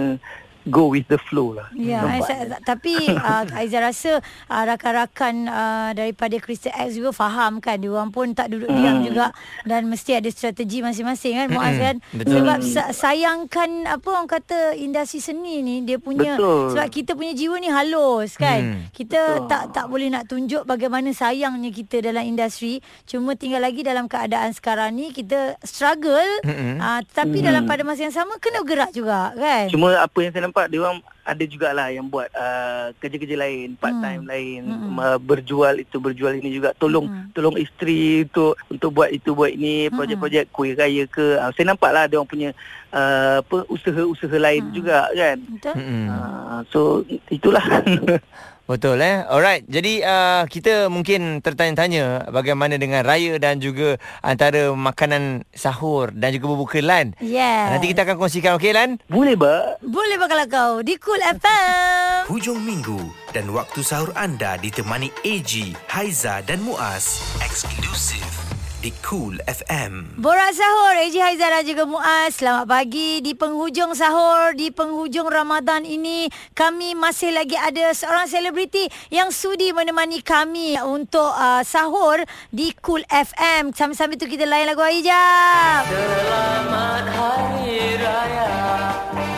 go 0.66 0.88
with 0.88 1.04
the 1.06 1.20
flow 1.20 1.52
lah. 1.52 1.68
Ya, 1.72 2.00
saya, 2.20 2.56
tapi 2.62 2.96
uh, 3.20 3.44
Aizah 3.52 3.82
rasa 3.82 4.12
uh, 4.48 4.62
rakan-rakan 4.64 5.34
uh, 5.44 5.90
daripada 5.92 6.36
Crystal 6.38 6.72
X 6.72 6.96
juga 6.96 7.10
faham 7.10 7.58
kan? 7.58 7.76
Dia 7.76 7.90
orang 7.90 8.08
pun 8.08 8.32
tak 8.32 8.52
duduk 8.52 8.70
diam 8.70 9.02
juga 9.02 9.32
dan 9.62 9.86
mesti 9.86 10.16
ada 10.16 10.28
strategi 10.28 10.80
masing-masing 10.80 11.34
kan 11.36 11.48
Muaz 11.50 11.74
Mm-mm, 11.74 11.82
kan? 11.82 11.96
betul. 12.12 12.32
sebab 12.34 12.58
sa- 12.62 12.92
sayangkan 12.94 13.70
apa 13.84 14.06
orang 14.06 14.28
kata 14.28 14.72
industri 14.74 15.18
seni 15.18 15.60
ni 15.60 15.82
dia 15.82 15.98
punya 15.98 16.36
Betul. 16.36 16.72
sebab 16.72 16.86
kita 16.88 17.10
punya 17.12 17.32
jiwa 17.32 17.56
ni 17.58 17.68
halus 17.68 18.36
kan? 18.36 18.60
Hmm, 18.62 18.80
kita 18.90 19.44
tak 19.44 19.72
tak 19.72 19.86
boleh 19.88 20.08
nak 20.08 20.24
tunjuk 20.24 20.64
bagaimana 20.64 21.10
sayangnya 21.10 21.68
kita 21.68 21.98
dalam 22.00 22.22
industri. 22.22 22.78
Cuma 23.04 23.34
tinggal 23.34 23.60
lagi 23.60 23.82
dalam 23.82 24.06
keadaan 24.06 24.50
sekarang 24.50 24.94
ni 24.94 25.10
kita 25.10 25.58
struggle 25.60 26.30
Mm-mm. 26.42 26.78
uh, 26.78 27.02
tapi 27.06 27.40
dalam 27.40 27.66
pada 27.66 27.82
masa 27.82 28.06
yang 28.06 28.14
sama 28.14 28.38
kena 28.38 28.62
gerak 28.62 28.94
juga 28.94 29.34
kan? 29.34 29.66
Cuma 29.68 29.98
apa 29.98 30.18
yang 30.18 30.30
saya 30.30 30.42
nampak 30.44 30.53
dia 30.54 30.78
orang 30.78 31.02
ada 31.24 31.40
jugalah 31.42 31.88
yang 31.88 32.06
buat 32.06 32.30
uh, 32.30 32.94
kerja-kerja 33.00 33.34
lain, 33.34 33.74
part 33.74 33.96
time 33.96 34.22
Hmm. 34.22 34.30
lain, 34.30 34.62
Hmm. 34.62 34.94
uh, 34.94 35.18
berjual 35.18 35.74
itu 35.74 35.96
berjual 35.98 36.36
ini 36.36 36.52
juga 36.52 36.70
tolong 36.72 37.10
Hmm. 37.10 37.32
tolong 37.34 37.56
isteri 37.56 38.22
untuk 38.22 38.54
untuk 38.68 38.90
buat 38.92 39.10
itu 39.10 39.32
buat 39.32 39.50
ini, 39.50 39.90
Hmm. 39.90 39.96
projek-projek 39.96 40.52
kuih 40.52 40.78
raya 40.78 41.02
ke. 41.04 41.34
Uh, 41.34 41.50
saya 41.50 41.66
nampaklah 41.66 42.06
dia 42.06 42.20
orang 42.20 42.30
punya 42.30 42.50
uh, 42.92 43.42
apa 43.42 43.66
usaha-usaha 43.66 44.36
lain 44.38 44.70
Hmm. 44.70 44.74
juga 44.76 45.10
kan. 45.10 45.38
betul 45.42 45.74
Mm-mm. 45.74 46.04
Uh, 46.06 46.60
so 46.70 46.80
itulah. 47.28 47.64
Betul 48.64 49.04
eh. 49.04 49.20
Alright. 49.28 49.68
Jadi 49.68 50.00
uh, 50.00 50.48
kita 50.48 50.88
mungkin 50.88 51.44
tertanya-tanya 51.44 52.32
bagaimana 52.32 52.80
dengan 52.80 53.04
raya 53.04 53.36
dan 53.36 53.60
juga 53.60 54.00
antara 54.24 54.72
makanan 54.72 55.44
sahur 55.52 56.08
dan 56.16 56.32
juga 56.32 56.56
berbuka 56.56 56.80
Lan. 56.80 57.12
Yeah. 57.20 57.76
Nanti 57.76 57.92
kita 57.92 58.08
akan 58.08 58.16
kongsikan 58.16 58.56
okey 58.56 58.72
Lan? 58.72 58.96
Boleh 59.08 59.36
ba? 59.36 59.76
Boleh 59.84 60.16
bakal 60.16 60.48
kau 60.48 60.72
di 60.80 60.96
Cool 60.96 61.20
FM. 61.20 62.28
Hujung 62.28 62.60
minggu 62.64 63.00
dan 63.36 63.52
waktu 63.52 63.84
sahur 63.84 64.16
anda 64.16 64.56
ditemani 64.56 65.12
AG, 65.28 65.76
Haiza 65.92 66.40
dan 66.44 66.64
Muaz. 66.64 67.20
Eksklusif 67.44 68.43
di 68.84 68.92
Cool 69.00 69.40
FM. 69.48 70.20
Borak 70.20 70.52
sahur 70.52 70.92
AJ 71.00 71.16
Haizah 71.16 71.48
dan 71.48 71.64
juga 71.64 71.88
Muaz. 71.88 72.36
Selamat 72.36 72.68
pagi 72.68 73.24
di 73.24 73.32
penghujung 73.32 73.96
sahur 73.96 74.52
di 74.52 74.68
penghujung 74.68 75.24
Ramadan 75.24 75.88
ini 75.88 76.28
kami 76.52 76.92
masih 76.92 77.32
lagi 77.32 77.56
ada 77.56 77.96
seorang 77.96 78.28
selebriti 78.28 78.84
yang 79.08 79.32
sudi 79.32 79.72
menemani 79.72 80.20
kami 80.20 80.76
untuk 80.84 81.32
uh, 81.32 81.64
sahur 81.64 82.20
di 82.52 82.76
Cool 82.84 83.00
FM. 83.08 83.72
Sambil-sambil 83.72 84.20
tu 84.20 84.28
kita 84.28 84.44
layan 84.44 84.76
lagu 84.76 84.84
Aijab. 84.84 85.88
Selamat 85.88 87.08
Hari 87.08 87.96
Raya 87.96 88.53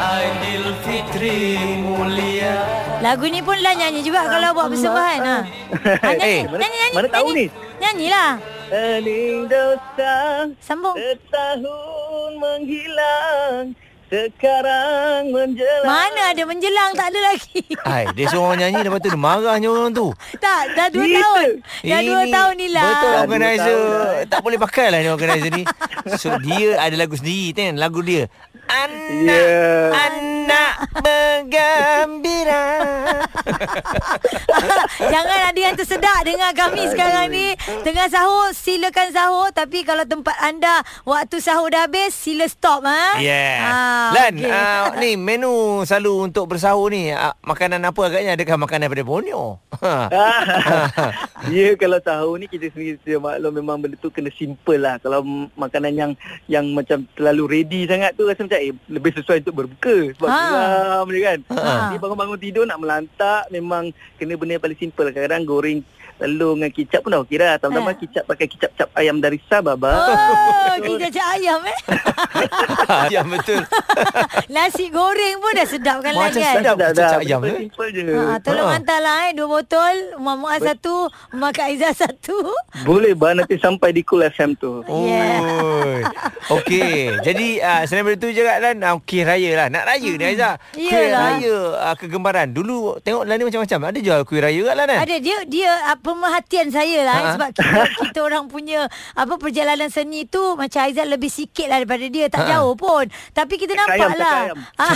Aidilfitri 0.07 1.59
mulia 1.83 2.63
Lagu 3.03 3.27
ni 3.27 3.43
pun 3.43 3.59
lah 3.59 3.75
nyanyi 3.75 4.01
juga 4.01 4.23
kalau 4.25 4.55
buat 4.55 4.71
persembahan. 4.71 5.19
Ha. 5.21 5.37
ha 5.37 6.11
nyanyi, 6.15 6.23
Eh, 6.23 6.41
mana- 6.47 6.59
nyanyi, 6.63 6.77
nyanyi, 6.79 6.95
mana 6.95 7.09
tahu 7.11 7.29
nyanyi. 7.29 7.37
ni? 7.37 7.47
Nyanyilah. 7.77 8.31
Hening 8.67 9.39
dosa 9.47 10.15
Sambung. 10.59 10.97
setahun 10.97 12.31
menghilang 12.37 13.75
sekarang 14.07 15.35
menjelang. 15.35 15.83
Mana 15.85 16.31
ada 16.31 16.43
menjelang 16.47 16.95
tak 16.95 17.11
ada 17.11 17.21
lagi. 17.27 17.59
Hai, 17.83 18.07
dia 18.15 18.27
seorang 18.31 18.55
nyanyi 18.57 18.87
lepas 18.87 19.03
tu 19.03 19.11
dia 19.11 19.19
marahnya 19.19 19.67
orang 19.67 19.91
tu. 19.91 20.15
tak, 20.39 20.63
dah 20.73 20.87
dua 20.89 21.03
Kita. 21.03 21.19
tahun. 21.21 21.49
Dah 21.83 22.01
dua 22.01 22.21
Ini 22.23 22.31
tahun 22.33 22.55
ni 22.55 22.67
lah. 22.71 22.87
Betul 22.87 22.95
Dah 22.95 23.11
dua 23.11 23.23
organizer 23.27 23.67
tahun 23.67 24.31
tak 24.31 24.41
boleh 24.41 24.59
pakai 24.63 24.87
lah 24.89 24.99
ni 25.01 25.09
organizer 25.11 25.51
ni. 25.53 25.65
So 26.15 26.39
dia 26.39 26.79
ada 26.79 26.95
lagu 26.95 27.19
sendiri 27.19 27.51
kan 27.53 27.75
lagu 27.75 27.99
dia. 28.01 28.31
Anak 28.67 29.45
Yeah. 29.47 29.91
anak 29.95 30.73
bergembira. 31.03 32.65
Jangan 35.13 35.39
ada 35.51 35.61
yang 35.61 35.75
tersedak 35.75 36.19
dengar 36.27 36.51
kami 36.55 36.83
sekarang 36.91 37.31
ni. 37.31 37.55
Tengah 37.83 38.07
sahur, 38.11 38.51
silakan 38.55 39.11
sahur. 39.11 39.49
Tapi 39.51 39.83
kalau 39.83 40.03
tempat 40.07 40.35
anda 40.41 40.83
waktu 41.03 41.39
sahur 41.39 41.71
dah 41.71 41.87
habis, 41.87 42.15
sila 42.15 42.47
stop. 42.47 42.83
Ha? 42.87 43.19
Yeah. 43.19 43.57
Ah, 43.63 44.09
Lan, 44.15 44.33
okey. 44.39 44.51
uh, 44.51 44.87
ni 44.99 45.11
menu 45.15 45.83
selalu 45.83 46.31
untuk 46.31 46.51
bersahur 46.51 46.91
ni 46.91 47.11
uh, 47.11 47.35
makanan 47.43 47.83
apa 47.83 48.01
agaknya? 48.07 48.35
Adakah 48.35 48.57
makanan 48.59 48.91
daripada 48.91 49.05
Borneo? 49.07 49.59
Ha. 49.83 49.95
ya 51.55 51.75
kalau 51.77 51.99
tahu 52.01 52.41
ni 52.41 52.47
kita 52.49 52.71
sendiri 52.73 52.97
sedia 53.03 53.19
maklum 53.19 53.53
memang 53.55 53.77
benda 53.79 53.97
tu 53.99 54.11
kena 54.11 54.31
simple 54.33 54.79
lah. 54.79 54.99
Kalau 54.99 55.23
makanan 55.55 55.93
yang 55.95 56.11
yang 56.47 56.67
macam 56.73 57.05
terlalu 57.15 57.61
ready 57.61 57.87
sangat 57.87 58.15
tu 58.15 58.25
rasa 58.25 58.43
macam 58.47 58.56
eh 58.59 58.73
lebih 58.89 59.13
sesuai 59.17 59.43
untuk 59.45 59.55
berbuka 59.65 60.13
sebab 60.17 60.29
Ha. 60.29 60.37
ha. 60.37 60.47
geram 60.51 61.07
dia 61.13 61.23
kan. 61.23 61.39
Ha. 61.53 61.73
Dia 61.93 61.99
bangun-bangun 62.01 62.39
tidur 62.41 62.65
nak 62.65 62.81
melantak 62.81 63.43
memang 63.49 63.91
kena 64.17 64.35
benda 64.37 64.57
yang 64.57 64.65
paling 64.65 64.81
simple. 64.81 65.09
Kadang-kadang 65.09 65.45
goreng 65.45 65.79
telur 66.17 66.53
dengan 66.53 66.71
kicap 66.71 67.01
pun 67.01 67.11
dah 67.11 67.21
okey 67.21 67.37
dah. 67.37 67.55
Tambah-tambah 67.57 67.93
Ha. 67.93 67.99
kicap 67.99 68.25
pakai 68.25 68.47
kicap 68.47 68.71
cap 68.73 68.89
ayam 68.95 69.17
dari 69.19 69.39
Sabah. 69.43 69.77
Oh, 69.77 70.77
kita 70.87 71.07
cak 71.11 71.27
ayam 71.37 71.61
eh. 71.63 71.79
ya 73.15 73.21
betul. 73.23 73.61
Nasi 74.55 74.89
goreng 74.89 75.37
pun 75.37 75.53
dah 75.53 75.67
sedap 75.67 75.99
kan 76.01 76.13
Macam 76.13 76.37
kan? 76.37 76.55
sedap. 76.57 76.75
dah, 76.75 76.89
kicap 76.91 76.97
dah, 76.97 77.21
ayam, 77.21 77.41
simple, 77.41 77.49
eh? 77.49 77.59
simple 77.63 77.89
je. 77.91 78.03
Ha, 78.09 78.35
tolong 78.41 78.67
Ha. 78.67 78.75
hantarlah 78.75 79.17
eh 79.23 79.33
dua 79.33 79.49
botol, 79.51 79.95
Mak 80.17 80.37
Muaz 80.37 80.61
satu, 80.61 80.97
Mak 81.33 81.51
Kak 81.53 81.67
Aizah 81.67 81.93
satu. 81.93 82.37
Boleh 82.83 83.13
bah 83.13 83.33
nanti 83.33 83.57
sampai 83.57 83.91
di 83.91 84.03
Cool 84.03 84.25
FM 84.27 84.57
tu. 84.57 84.81
Yeah. 84.87 85.41
Oi. 85.43 86.01
Okey. 86.53 87.19
Jadi 87.23 87.59
uh, 87.59 87.83
selain 87.85 88.03
daripada 88.03 88.17
tu 88.19 88.29
juga 88.31 88.53
Lan, 88.57 88.77
uh, 88.79 88.97
kuih 89.01 89.23
raya 89.23 89.51
lah. 89.55 89.69
Nak 89.69 89.85
raya 89.85 90.11
ni 90.13 90.25
Aizah. 90.25 90.55
Kuih 90.71 90.91
raya 91.09 91.57
uh, 91.83 91.95
kegemaran. 91.95 92.49
Dulu 92.49 93.01
tengok 93.01 93.25
Lan 93.25 93.37
ni 93.37 93.45
macam-macam. 93.45 93.79
Ada 93.87 93.99
jual 93.99 94.21
kuih 94.23 94.41
raya 94.41 94.61
kat 94.63 94.75
Lan 94.75 94.87
kan? 94.87 94.99
Ada 95.03 95.17
dia 95.19 95.39
dia 95.45 95.71
apa 95.89 96.06
pemerhatian 96.07 96.71
saya 96.71 97.03
lah 97.03 97.19
Ha. 97.19 97.31
sebab 97.35 97.49
kita, 97.51 97.65
kita 98.07 98.19
orang 98.23 98.47
punya 98.47 98.87
apa 99.13 99.35
perjalanan 99.35 99.89
seni 99.89 100.23
tu 100.25 100.55
macam 100.55 100.79
Aizat 100.81 101.05
lebih 101.05 101.29
sikit 101.29 101.67
lah 101.67 101.83
daripada 101.83 102.07
dia 102.07 102.27
tak 102.27 102.41
Ha. 102.41 102.49
jauh 102.55 102.75
pun. 102.75 103.05
Tapi 103.33 103.55
kita 103.57 103.75
Cakap 103.75 103.91
nampak 103.91 104.13
lah 104.17 104.39
Ah, 104.77 104.95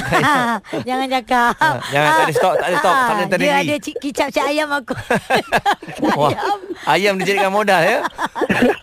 jangan 0.89 1.09
cakap. 1.11 1.53
Ha, 1.57 1.69
jangan, 1.85 2.11
tak 2.13 2.23
ada 2.23 2.33
stok, 2.33 2.55
tak 2.55 2.67
ada 2.67 2.77
stok, 2.79 2.95
Ah, 2.95 3.03
tak 3.03 3.15
ada 3.19 3.37
dia 3.37 3.53
ada 3.57 3.75
cik, 3.77 3.97
kicap 3.99 4.29
cik 4.31 4.45
ayam 4.47 4.69
aku. 4.71 4.95
Wah, 6.17 6.31
ayam 6.31 6.61
ayam 6.87 7.15
dijadikan 7.17 7.51
modal 7.51 7.83
ya. 7.83 7.99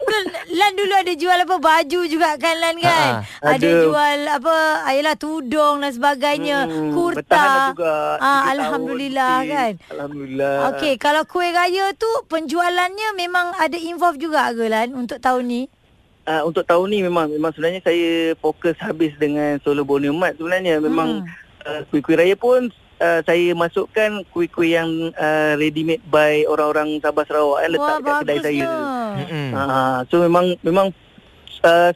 Kan 0.03 0.23
Lan 0.49 0.73
dulu 0.73 0.93
ada 0.95 1.13
jual 1.13 1.37
apa 1.37 1.55
baju 1.55 1.99
juga 2.03 2.33
kan 2.35 2.55
Lan 2.55 2.75
kan? 2.77 3.11
Ha, 3.21 3.45
ada 3.47 3.61
ada. 3.61 3.69
jual 3.79 4.17
apa 4.27 4.55
ayalah 4.85 5.15
tudung 5.15 5.79
dan 5.79 5.91
sebagainya 5.91 6.57
Hmm, 6.65 6.91
kurta. 6.91 7.21
bertahan 7.21 7.59
juga. 7.71 7.93
Ah 7.93 8.17
tiga 8.17 8.25
tahun 8.41 8.49
alhamdulillah 8.51 9.35
lebih. 9.35 9.53
kan? 9.53 9.71
Alhamdulillah. 9.87 10.55
Okey, 10.67 10.93
kalau 10.97 11.23
kuih 11.23 11.51
raya 11.51 11.85
tu 11.93 12.09
penjualannya 12.25 13.13
memang 13.13 13.53
ada 13.62 13.77
involve 13.77 14.17
juga 14.17 14.49
ke 14.56 14.65
Lan 14.65 14.97
untuk 14.97 15.21
tahun 15.21 15.45
ni? 15.45 15.62
Uh, 16.27 16.43
untuk 16.43 16.67
tahun 16.67 16.91
ni 16.91 16.99
memang 17.08 17.32
memang 17.32 17.56
sebenarnya 17.56 17.80
saya 17.88 18.36
fokus 18.43 18.75
habis 18.84 19.15
dengan 19.15 19.63
Solo 19.63 19.88
Borneo 19.88 20.12
Mart 20.12 20.36
sebenarnya 20.36 20.84
memang 20.84 21.23
Hmm. 21.23 21.32
uh, 21.63 21.82
kuih-kuih 21.88 22.19
raya 22.19 22.36
pun 22.36 22.67
uh, 22.99 23.19
saya 23.23 23.56
masukkan 23.56 24.27
kuih-kuih 24.36 24.75
yang 24.75 24.89
uh, 25.15 25.56
ready 25.56 25.88
made 25.88 26.03
by 26.12 26.43
orang-orang 26.51 26.99
Sabah 26.99 27.23
Sarawak 27.23 27.63
eh, 27.63 27.69
letak 27.71 27.99
Wah, 28.03 28.03
kat 28.03 28.15
kedai 28.27 28.39
saya. 28.43 28.67
Mm-mm. 29.23 29.47
Uh, 29.56 29.99
so 30.12 30.19
memang 30.19 30.45
memang 30.67 30.88
uh, 31.63 31.91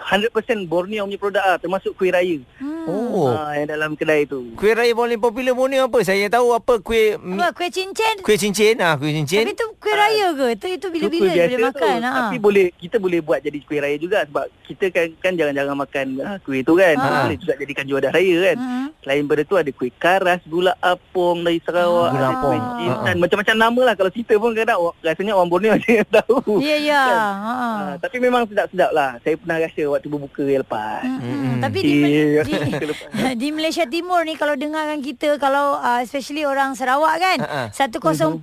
100% 0.00 0.32
Borneo 0.68 1.04
punya 1.04 1.20
produk 1.20 1.44
lah 1.44 1.58
termasuk 1.60 1.92
kuih 1.96 2.12
raya. 2.12 2.40
Hmm. 2.60 2.79
Oh. 2.90 3.30
Uh, 3.30 3.52
yang 3.52 3.68
dalam 3.68 3.90
kedai 3.92 4.24
tu. 4.24 4.50
Kuih 4.52 4.72
raya 4.72 4.92
paling 4.92 5.16
popular 5.16 5.52
Borneo 5.52 5.86
apa? 5.86 5.98
Saya 6.00 6.26
tahu 6.26 6.50
apa 6.50 6.78
kuih 6.78 7.14
Apa 7.14 7.52
kuih 7.52 7.70
cincin? 7.70 8.14
kuih 8.20 8.36
cincin 8.36 8.74
ah, 8.78 8.94
kuih 8.94 9.14
cincin. 9.14 9.42
Tapi 9.42 9.54
tu 9.54 9.66
kuih 9.76 9.94
raya 9.94 10.26
ke? 10.32 10.46
Tu 10.56 10.66
itu 10.70 10.78
Tu 10.80 10.88
bila-bila 10.90 11.28
biasa 11.28 11.46
boleh 11.48 11.64
makan. 11.64 11.96
tu. 11.96 12.04
Ha. 12.04 12.10
Tapi 12.20 12.36
boleh 12.38 12.66
kita 12.74 12.96
boleh 12.96 13.20
buat 13.20 13.40
jadi 13.40 13.58
kuih 13.60 13.80
raya 13.80 13.96
juga 13.96 14.18
sebab 14.22 14.44
kita 14.64 14.84
kan 14.88 15.06
kan 15.18 15.32
jarang-jarang 15.34 15.76
makan 15.76 16.06
uh, 16.18 16.38
kuih 16.40 16.60
tu 16.60 16.74
kan. 16.74 16.94
Ha. 16.94 17.08
Boleh 17.24 17.38
juga 17.38 17.54
jadikan 17.56 17.84
juadah 17.84 18.10
raya 18.10 18.36
kan. 18.44 18.56
Hmm. 18.56 18.86
Selain 19.00 19.18
daripada 19.20 19.42
tu 19.42 19.56
ada 19.56 19.70
kuih 19.70 19.92
karas, 19.94 20.40
gula 20.44 20.72
apung 20.78 21.40
dari 21.40 21.60
Sarawak, 21.60 22.10
Gula 22.10 22.20
ada 22.20 22.28
apung. 22.30 22.42
kuih 22.50 22.60
jintan, 22.80 23.06
Ha. 23.08 23.20
macam-macam 23.20 23.56
nama 23.56 23.80
lah. 23.82 23.94
Kalau 23.94 24.10
cerita 24.10 24.34
pun 24.34 24.50
kadang 24.52 24.78
rasanya 25.00 25.32
orang 25.32 25.48
Borneo 25.48 25.74
je 25.78 25.92
yang 25.96 26.10
tahu. 26.10 26.58
Ya, 26.58 26.76
ya. 26.76 27.02
Kan? 27.02 27.16
Ha. 27.16 27.52
Ah, 27.52 27.88
tapi 27.96 28.16
memang 28.18 28.44
sedap-sedap 28.44 28.90
lah. 28.90 29.16
Saya 29.20 29.34
pernah 29.34 29.56
rasa 29.58 29.82
waktu 29.86 30.06
berbuka 30.06 30.42
yang 30.42 30.60
lepas. 30.60 31.00
Hmm, 31.00 31.18
Mm-mm. 31.18 31.38
hmm. 31.40 31.60
Tapi 31.60 31.78
di, 31.78 31.92
Yeah. 32.00 32.44
di, 32.44 32.52
di 33.36 33.48
Malaysia 33.50 33.84
Timur 33.84 34.22
ni 34.22 34.34
kalau 34.34 34.54
dengarkan 34.54 35.00
kita 35.00 35.36
kalau 35.36 35.76
uh, 35.76 36.00
especially 36.00 36.42
orang 36.42 36.72
Sarawak 36.72 37.16
kan 37.16 37.38
ha. 37.40 37.60
104.3 37.70 38.40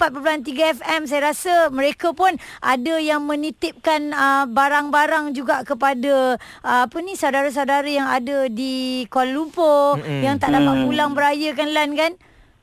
FM 0.78 1.02
saya 1.04 1.22
rasa 1.28 1.70
mereka 1.70 2.12
pun 2.12 2.32
ada 2.60 2.96
yang 2.98 3.24
menitipkan 3.24 4.12
uh, 4.12 4.46
barang-barang 4.46 5.32
juga 5.32 5.62
kepada 5.62 6.36
uh, 6.62 6.82
apa 6.86 6.98
ni 7.00 7.14
saudara-saudara 7.14 7.88
yang 7.88 8.06
ada 8.06 8.46
di 8.48 9.06
Kuala 9.08 9.32
Lumpur 9.32 9.98
Mm-mm. 9.98 10.22
yang 10.22 10.38
tak 10.38 10.50
dapat 10.50 10.66
Hmm. 10.68 10.86
pulang 10.86 11.12
beraya 11.12 11.50
kan 11.52 11.70
Lan 11.70 11.94
kan 11.94 12.12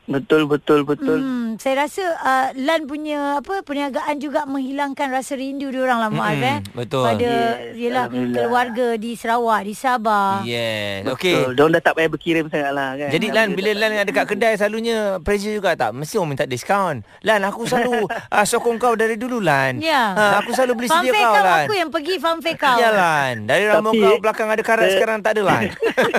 Betul, 0.05 0.45
betul, 0.45 0.85
betul. 0.85 1.17
Hmm, 1.17 1.57
saya 1.57 1.83
rasa 1.83 2.05
uh, 2.21 2.49
Lan 2.55 2.85
punya 2.85 3.41
apa 3.41 3.65
perniagaan 3.65 4.21
juga 4.21 4.45
menghilangkan 4.45 5.09
rasa 5.09 5.33
rindu 5.33 5.69
dia 5.69 5.81
orang 5.81 5.97
lah 5.99 6.11
Muaz 6.11 6.37
Mm-mm, 6.37 6.45
eh. 6.47 6.59
betul. 6.73 7.05
Pada 7.09 7.25
Yes, 7.25 7.73
yelah 7.75 8.05
Alhamdulillah. 8.05 8.37
keluarga 8.37 8.87
di 8.95 9.11
Sarawak, 9.15 9.61
di 9.65 9.73
Sabah. 9.73 10.45
Yes. 10.45 11.03
Betul. 11.03 11.15
Okey. 11.17 11.37
Diorang 11.51 11.73
dah 11.73 11.83
tak 11.83 11.93
payah 11.95 12.11
berkirim 12.11 12.45
sangat 12.47 12.73
lah 12.73 12.89
kan. 12.95 13.09
Jadi 13.11 13.27
Lan 13.29 13.49
bila 13.53 13.71
Lan 13.73 13.91
ada 13.97 14.13
kat 14.13 14.27
kedai 14.29 14.55
selalunya 14.55 14.97
pressure 15.19 15.55
juga 15.55 15.73
tak? 15.73 15.91
Mesti 15.91 16.15
orang 16.15 16.31
minta 16.31 16.45
diskaun. 16.45 17.01
Lan 17.25 17.41
aku 17.41 17.65
selalu 17.65 18.05
uh, 18.05 18.45
sokong 18.51 18.77
kau 18.77 18.93
dari 18.93 19.17
dulu 19.17 19.41
Lan. 19.41 19.81
Ya. 19.81 20.13
Ha, 20.13 20.25
aku 20.39 20.53
selalu 20.53 20.85
beli 20.85 20.89
sedia 20.93 21.13
kau 21.13 21.33
Lan. 21.35 21.65
aku 21.65 21.73
yang 21.73 21.89
pergi 21.89 22.15
fact 22.21 22.45
kau. 22.61 22.77
Ya 22.77 22.93
Lan. 22.93 23.49
Dari 23.49 23.65
rambut 23.65 23.97
Tapi- 23.97 24.05
kau 24.05 24.17
belakang 24.21 24.49
ada 24.53 24.61
karat 24.61 24.93
sekarang 24.93 25.25
tak 25.25 25.41
ada 25.41 25.49
Lan. 25.49 25.63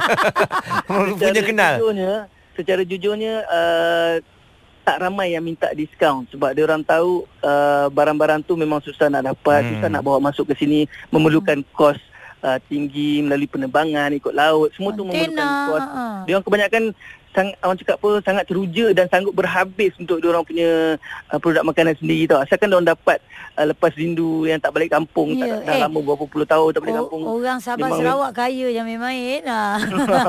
Punya 1.21 1.43
kenal. 1.45 1.73
Jujurnya, 1.77 2.13
secara 2.55 2.81
jujurnya 2.81 3.43
uh, 3.45 4.15
tak 4.85 5.01
ramai 5.01 5.33
yang 5.33 5.41
minta 5.41 5.73
diskaun 5.73 6.29
sebab 6.29 6.53
dia 6.53 6.63
orang 6.63 6.85
tahu 6.85 7.25
uh, 7.41 7.89
barang-barang 7.89 8.45
tu 8.45 8.53
memang 8.53 8.79
susah 8.85 9.09
nak 9.09 9.25
dapat, 9.33 9.65
Hmm. 9.65 9.67
hmm. 9.67 9.73
susah 9.81 9.89
nak 9.89 10.03
bawa 10.05 10.17
masuk 10.21 10.45
ke 10.53 10.53
sini, 10.61 10.85
memerlukan 11.09 11.65
kos 11.73 11.97
uh, 12.45 12.61
tinggi 12.69 13.25
melalui 13.25 13.49
penerbangan 13.49 14.13
ikut 14.13 14.33
laut, 14.33 14.69
semua 14.77 14.93
tu 14.93 15.01
memerlukan 15.01 15.49
kos. 15.73 15.85
Dia 16.29 16.33
orang 16.37 16.45
kebanyakan 16.45 16.83
sang, 17.35 17.51
orang 17.59 17.75
cakap 17.75 17.95
apa 17.97 18.09
sangat 18.23 18.43
teruja 18.45 18.85
dan 18.89 19.05
sanggup 19.05 19.35
berhabis 19.35 19.91
untuk 19.97 20.17
dia 20.17 20.31
orang 20.31 20.41
punya 20.41 20.95
uh, 21.29 21.37
produk 21.37 21.61
makanan 21.61 21.93
sendiri 21.93 22.25
tau. 22.25 22.39
Asalkan 22.39 22.65
dia 22.65 22.75
orang 22.75 22.89
dapat 22.89 23.19
uh, 23.53 23.65
lepas 23.67 23.91
rindu 23.91 24.43
yang 24.43 24.57
tak 24.57 24.71
balik 24.71 24.89
kampung, 24.89 25.35
Ya, 25.35 25.59
tak 25.59 25.67
dah 25.67 25.75
eh. 25.75 25.81
lama 25.83 25.99
berapa 26.01 26.25
puluh 26.25 26.45
tahun 26.45 26.71
tak 26.71 26.81
balik 26.81 26.95
Oh, 26.95 26.99
kampung. 27.03 27.21
orang 27.35 27.59
Sabah 27.59 27.77
Memang- 27.85 27.99
Sarawak 27.99 28.31
kaya 28.33 28.67
yang 28.69 28.85
main-main 28.85 29.43
lah. 29.43 29.75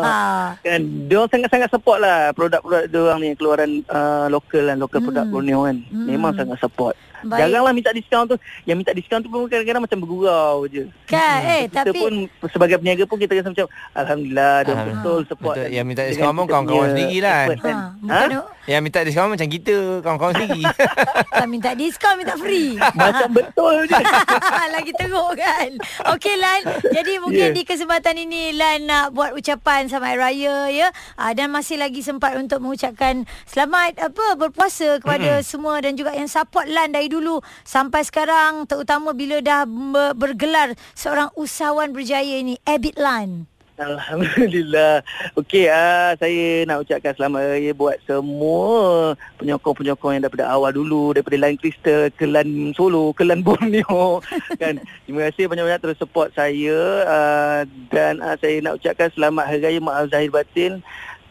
kan 0.66 0.80
dia 1.06 1.16
orang 1.16 1.30
sangat-sangat 1.30 1.68
support 1.70 1.98
lah 1.98 2.32
produk-produk 2.32 2.82
dia 2.86 3.00
orang 3.00 3.18
ni 3.20 3.30
keluaran 3.32 3.70
uh, 3.86 4.26
lokal 4.26 4.62
dan 4.64 4.76
lokal 4.76 4.98
Hmm. 4.98 5.06
produk 5.06 5.24
Borneo 5.24 5.60
kan 5.62 5.76
Hmm. 5.86 6.06
memang 6.08 6.32
sangat 6.34 6.58
support 6.58 6.98
Baik. 7.26 7.40
jaranglah 7.44 7.72
minta 7.72 7.90
diskaun 7.90 8.24
tu 8.24 8.36
yang 8.62 8.76
minta 8.76 8.90
diskaun 8.90 9.20
tu 9.20 9.28
pun 9.28 9.44
kadang-kadang 9.44 9.82
macam 9.82 9.98
bergurau 9.98 10.64
je 10.64 10.86
Kan, 11.04 11.38
eh 11.42 11.62
kita 11.66 11.82
tapi 11.84 11.98
pun 11.98 12.12
sebagai 12.48 12.78
peniaga 12.78 13.04
pun 13.04 13.18
kita 13.18 13.34
rasa 13.34 13.50
macam 13.50 13.66
alhamdulillah 13.92 14.54
dia 14.56 14.72
Alhamdulillah. 14.72 15.02
betul 15.02 15.20
support 15.26 15.54
Betul. 15.56 15.68
Yang 15.68 15.84
minta 15.84 16.02
diskaun 16.04 16.34
pun 16.34 16.46
kawan-kawan 16.46 16.88
sendiri 16.90 17.18
lah. 17.20 17.40
kan. 17.52 17.58
ha, 17.58 17.74
ha? 17.76 17.90
bukan 17.98 18.30
ha? 18.32 18.42
Yang 18.66 18.80
minta 18.82 19.00
diskaun 19.02 19.30
macam 19.30 19.46
kita 19.46 19.74
kawan-kawan 20.02 20.34
sendiri. 20.34 20.62
tak 21.38 21.46
minta 21.46 21.70
diskaun, 21.72 22.18
minta 22.18 22.34
free. 22.34 22.74
macam 22.98 23.28
betul 23.32 23.86
je 23.86 23.96
Lagi 24.76 24.92
teruk 24.92 25.38
kan 25.38 25.70
Okey 26.16 26.34
Lan 26.36 26.60
Jadi 26.92 27.12
mungkin 27.22 27.34
Ya. 27.36 27.54
di 27.54 27.62
kesempatan 27.62 28.16
ini 28.16 28.50
Lan 28.52 28.88
nak 28.88 29.06
buat 29.12 29.36
ucapan 29.36 29.86
Selamat 29.86 30.16
Hari 30.16 30.18
Raya 30.18 30.56
ya 30.68 30.88
uh, 31.16 31.32
Dan 31.32 31.52
masih 31.52 31.78
lagi 31.78 32.00
sempat 32.02 32.34
untuk 32.34 32.64
mengucapkan 32.64 33.24
Selamat 33.44 33.94
apa 34.00 34.34
berpuasa 34.34 34.98
kepada 34.98 35.38
mm-hmm. 35.38 35.46
semua 35.46 35.78
Dan 35.78 35.94
juga 35.94 36.12
yang 36.12 36.26
support 36.26 36.66
Lan 36.66 36.90
dari 36.90 37.06
dulu 37.06 37.38
Sampai 37.62 38.02
sekarang 38.02 38.66
Terutama 38.66 39.12
bila 39.12 39.38
dah 39.40 39.64
ber- 39.64 40.16
bergelar 40.16 40.74
Seorang 40.92 41.30
usahawan 41.36 41.92
berjaya 41.92 42.40
ini 42.40 42.58
Abid 42.64 42.96
Lan 42.98 43.46
Alhamdulillah. 43.76 45.04
Okey, 45.36 45.68
uh, 45.68 46.16
saya 46.16 46.64
nak 46.64 46.80
ucapkan 46.80 47.12
selamat 47.12 47.40
raya 47.44 47.72
buat 47.76 48.00
semua 48.08 49.12
penyokong-penyokong 49.36 50.16
yang 50.16 50.24
daripada 50.24 50.48
awal 50.48 50.72
dulu, 50.72 51.12
daripada 51.12 51.36
Lan 51.36 51.60
Krista 51.60 52.08
ke 52.16 52.24
Lan 52.24 52.72
Solo, 52.72 53.12
ke 53.12 53.20
Lan 53.28 53.44
Borneo. 53.44 54.24
kan. 54.62 54.80
Terima 55.04 55.28
kasih 55.28 55.52
banyak-banyak 55.52 55.80
terus 55.84 56.00
support 56.00 56.32
saya 56.32 57.04
uh, 57.04 57.60
dan 57.92 58.24
uh, 58.24 58.32
saya 58.40 58.64
nak 58.64 58.80
ucapkan 58.80 59.12
selamat 59.12 59.44
Hari 59.44 59.60
Raya 59.60 59.80
Maaf 59.84 60.08
Zahir 60.08 60.32
Batin 60.32 60.80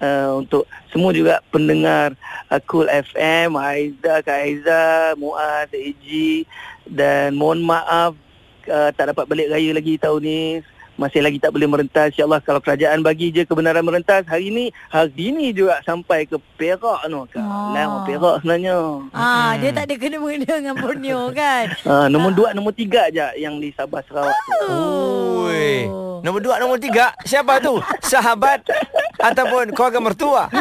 uh, 0.06 0.38
untuk 0.38 0.70
semua 0.94 1.18
juga 1.18 1.42
pendengar 1.50 2.14
uh, 2.54 2.62
Cool 2.70 2.86
FM, 2.86 3.58
Aiza, 3.58 4.22
Kak 4.22 4.38
Aiza, 4.46 5.18
Muaz, 5.18 5.66
AG 5.74 6.06
dan 6.86 7.34
mohon 7.34 7.66
maaf 7.66 8.14
uh, 8.70 8.90
tak 8.94 9.10
dapat 9.10 9.26
balik 9.26 9.50
raya 9.50 9.74
lagi 9.74 9.98
tahun 9.98 10.22
ni 10.22 10.42
masih 10.96 11.20
lagi 11.20 11.38
tak 11.38 11.52
boleh 11.52 11.66
merentas 11.66 12.10
insyaallah 12.10 12.40
kalau 12.40 12.58
kerajaan 12.58 13.00
bagi 13.00 13.30
je 13.30 13.44
kebenaran 13.44 13.82
merentas 13.82 14.24
hari 14.26 14.48
ni 14.48 14.64
hari 14.88 15.30
ni 15.30 15.52
juga 15.52 15.78
sampai 15.84 16.24
ke 16.24 16.36
Perak 16.56 17.06
no 17.06 17.24
Ah. 17.26 17.30
kalah 17.30 17.86
oh. 17.86 18.02
Perak 18.04 18.34
sebenarnya 18.40 18.74
Ah, 19.12 19.54
dia 19.56 19.70
tak 19.70 19.86
ada 19.86 19.94
kena-mengena 19.96 20.56
dengan 20.56 20.74
Borneo 20.74 21.30
kan 21.36 21.64
uh, 21.84 22.06
nombor 22.08 22.32
dua 22.32 22.48
nombor 22.52 22.72
tiga 22.72 23.08
je 23.08 23.24
yang 23.36 23.60
di 23.60 23.70
Sabah 23.72 24.00
Sarawak 24.04 24.32
tu 24.32 24.52
Oi. 25.46 25.86
Nombor 26.26 26.42
dua, 26.42 26.58
nombor 26.58 26.82
tiga. 26.82 27.14
Siapa 27.22 27.62
tu? 27.62 27.78
Sahabat 28.02 28.58
ataupun 29.22 29.70
keluarga 29.70 30.02
mertua? 30.02 30.50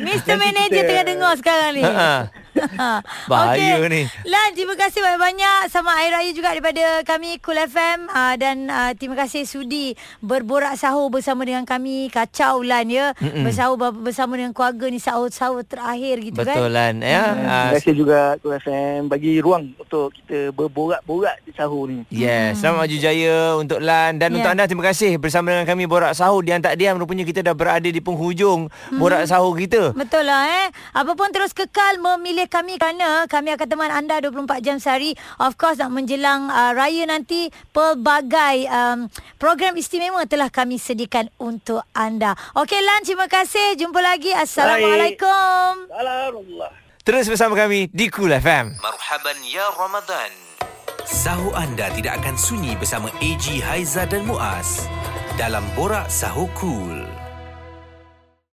Mr. 0.00 0.32
Manager 0.32 0.82
tengah 0.82 1.04
dengar 1.04 1.32
sekarang 1.36 1.70
ni 1.74 1.82
Ha. 1.84 2.28
Bahaya 3.30 3.78
Okey. 3.78 3.88
ni. 3.88 4.02
Lan, 4.24 4.48
terima 4.52 4.74
kasih 4.74 4.98
banyak-banyak 4.98 5.58
sama 5.68 5.94
Hari 5.94 6.10
Raya 6.10 6.30
juga 6.32 6.48
daripada 6.50 6.84
kami 7.04 7.38
Cool 7.38 7.58
FM 7.60 8.08
uh, 8.08 8.34
dan 8.34 8.56
uh, 8.66 8.92
terima 8.92 9.16
kasih 9.16 9.44
sudi 9.44 9.92
berborak 10.20 10.74
sahur 10.74 11.08
bersama 11.08 11.42
dengan 11.42 11.62
kami. 11.62 12.08
Kacau 12.08 12.60
Lan 12.60 12.88
ya. 12.88 13.12
Mm-mm. 13.14 13.44
Bersahur 13.44 13.76
ber- 13.76 13.94
bersama 13.94 14.34
dengan 14.34 14.50
keluarga 14.50 14.86
ni 14.86 14.98
sahur-sahur 14.98 15.62
terakhir 15.62 16.18
gitu 16.22 16.40
kan. 16.40 16.56
Betul 16.56 16.70
Lan 16.70 16.94
ya. 16.98 17.22
Ah, 17.38 17.70
Terima 17.70 17.76
kasih 17.76 17.94
juga 17.94 18.18
Cool 18.40 18.56
FM 18.56 18.98
bagi 19.06 19.38
ruang 19.38 19.74
untuk 19.76 20.10
kita 20.12 20.50
berborak-borak 20.50 21.44
di 21.44 21.52
sahur 21.52 21.86
ni 21.86 22.02
Yes, 22.08 22.58
selamat 22.58 22.78
maju 22.80 22.96
jaya 22.98 23.36
untuk 23.54 23.78
Lan 23.78 24.16
dan 24.16 24.28
Ya. 24.28 24.36
untuk 24.36 24.50
anda 24.50 24.64
terima 24.64 24.84
kasih 24.84 25.16
bersama 25.16 25.52
dengan 25.52 25.64
kami 25.64 25.84
Borak 25.84 26.12
Sahur 26.12 26.40
di 26.40 26.52
tak 26.58 26.74
diam 26.74 26.96
rupanya 26.96 27.22
kita 27.22 27.40
dah 27.40 27.54
berada 27.54 27.84
di 27.84 28.00
penghujung 28.00 28.66
Borak 28.92 29.24
Sahur 29.24 29.54
kita. 29.54 29.92
Betul 29.92 30.24
lah 30.24 30.64
eh. 30.64 30.66
Apa 30.90 31.12
pun 31.12 31.28
terus 31.30 31.52
kekal 31.52 31.96
memilih 31.96 32.47
kami 32.48 32.80
kerana 32.80 33.28
kami 33.30 33.54
akan 33.54 33.68
teman 33.68 33.90
anda 33.92 34.18
24 34.24 34.64
jam 34.64 34.76
sehari. 34.80 35.14
Of 35.38 35.54
course 35.60 35.78
nak 35.78 35.92
menjelang 35.94 36.48
uh, 36.48 36.72
raya 36.74 37.04
nanti 37.06 37.52
pelbagai 37.70 38.66
um, 38.68 39.06
program 39.36 39.76
istimewa 39.76 40.24
telah 40.24 40.50
kami 40.50 40.80
sediakan 40.80 41.30
untuk 41.38 41.84
anda. 41.92 42.34
Okey 42.56 42.80
Lan, 42.82 43.04
terima 43.06 43.30
kasih. 43.30 43.76
Jumpa 43.78 44.00
lagi. 44.00 44.32
Assalamualaikum. 44.34 45.92
Alhamdulillah 45.92 46.88
Terus 47.08 47.24
bersama 47.24 47.56
kami 47.56 47.88
di 47.88 48.12
Cool 48.12 48.36
FM. 48.36 48.84
Marhaban 48.84 49.40
ya 49.48 49.64
Ramadan. 49.72 50.28
Sahur 51.08 51.56
anda 51.56 51.88
tidak 51.96 52.20
akan 52.20 52.36
sunyi 52.36 52.76
bersama 52.76 53.08
AG 53.24 53.64
Haiza 53.64 54.04
dan 54.04 54.28
Muaz 54.28 54.84
dalam 55.40 55.64
Borak 55.72 56.12
Sahur 56.12 56.52
Cool. 56.52 57.17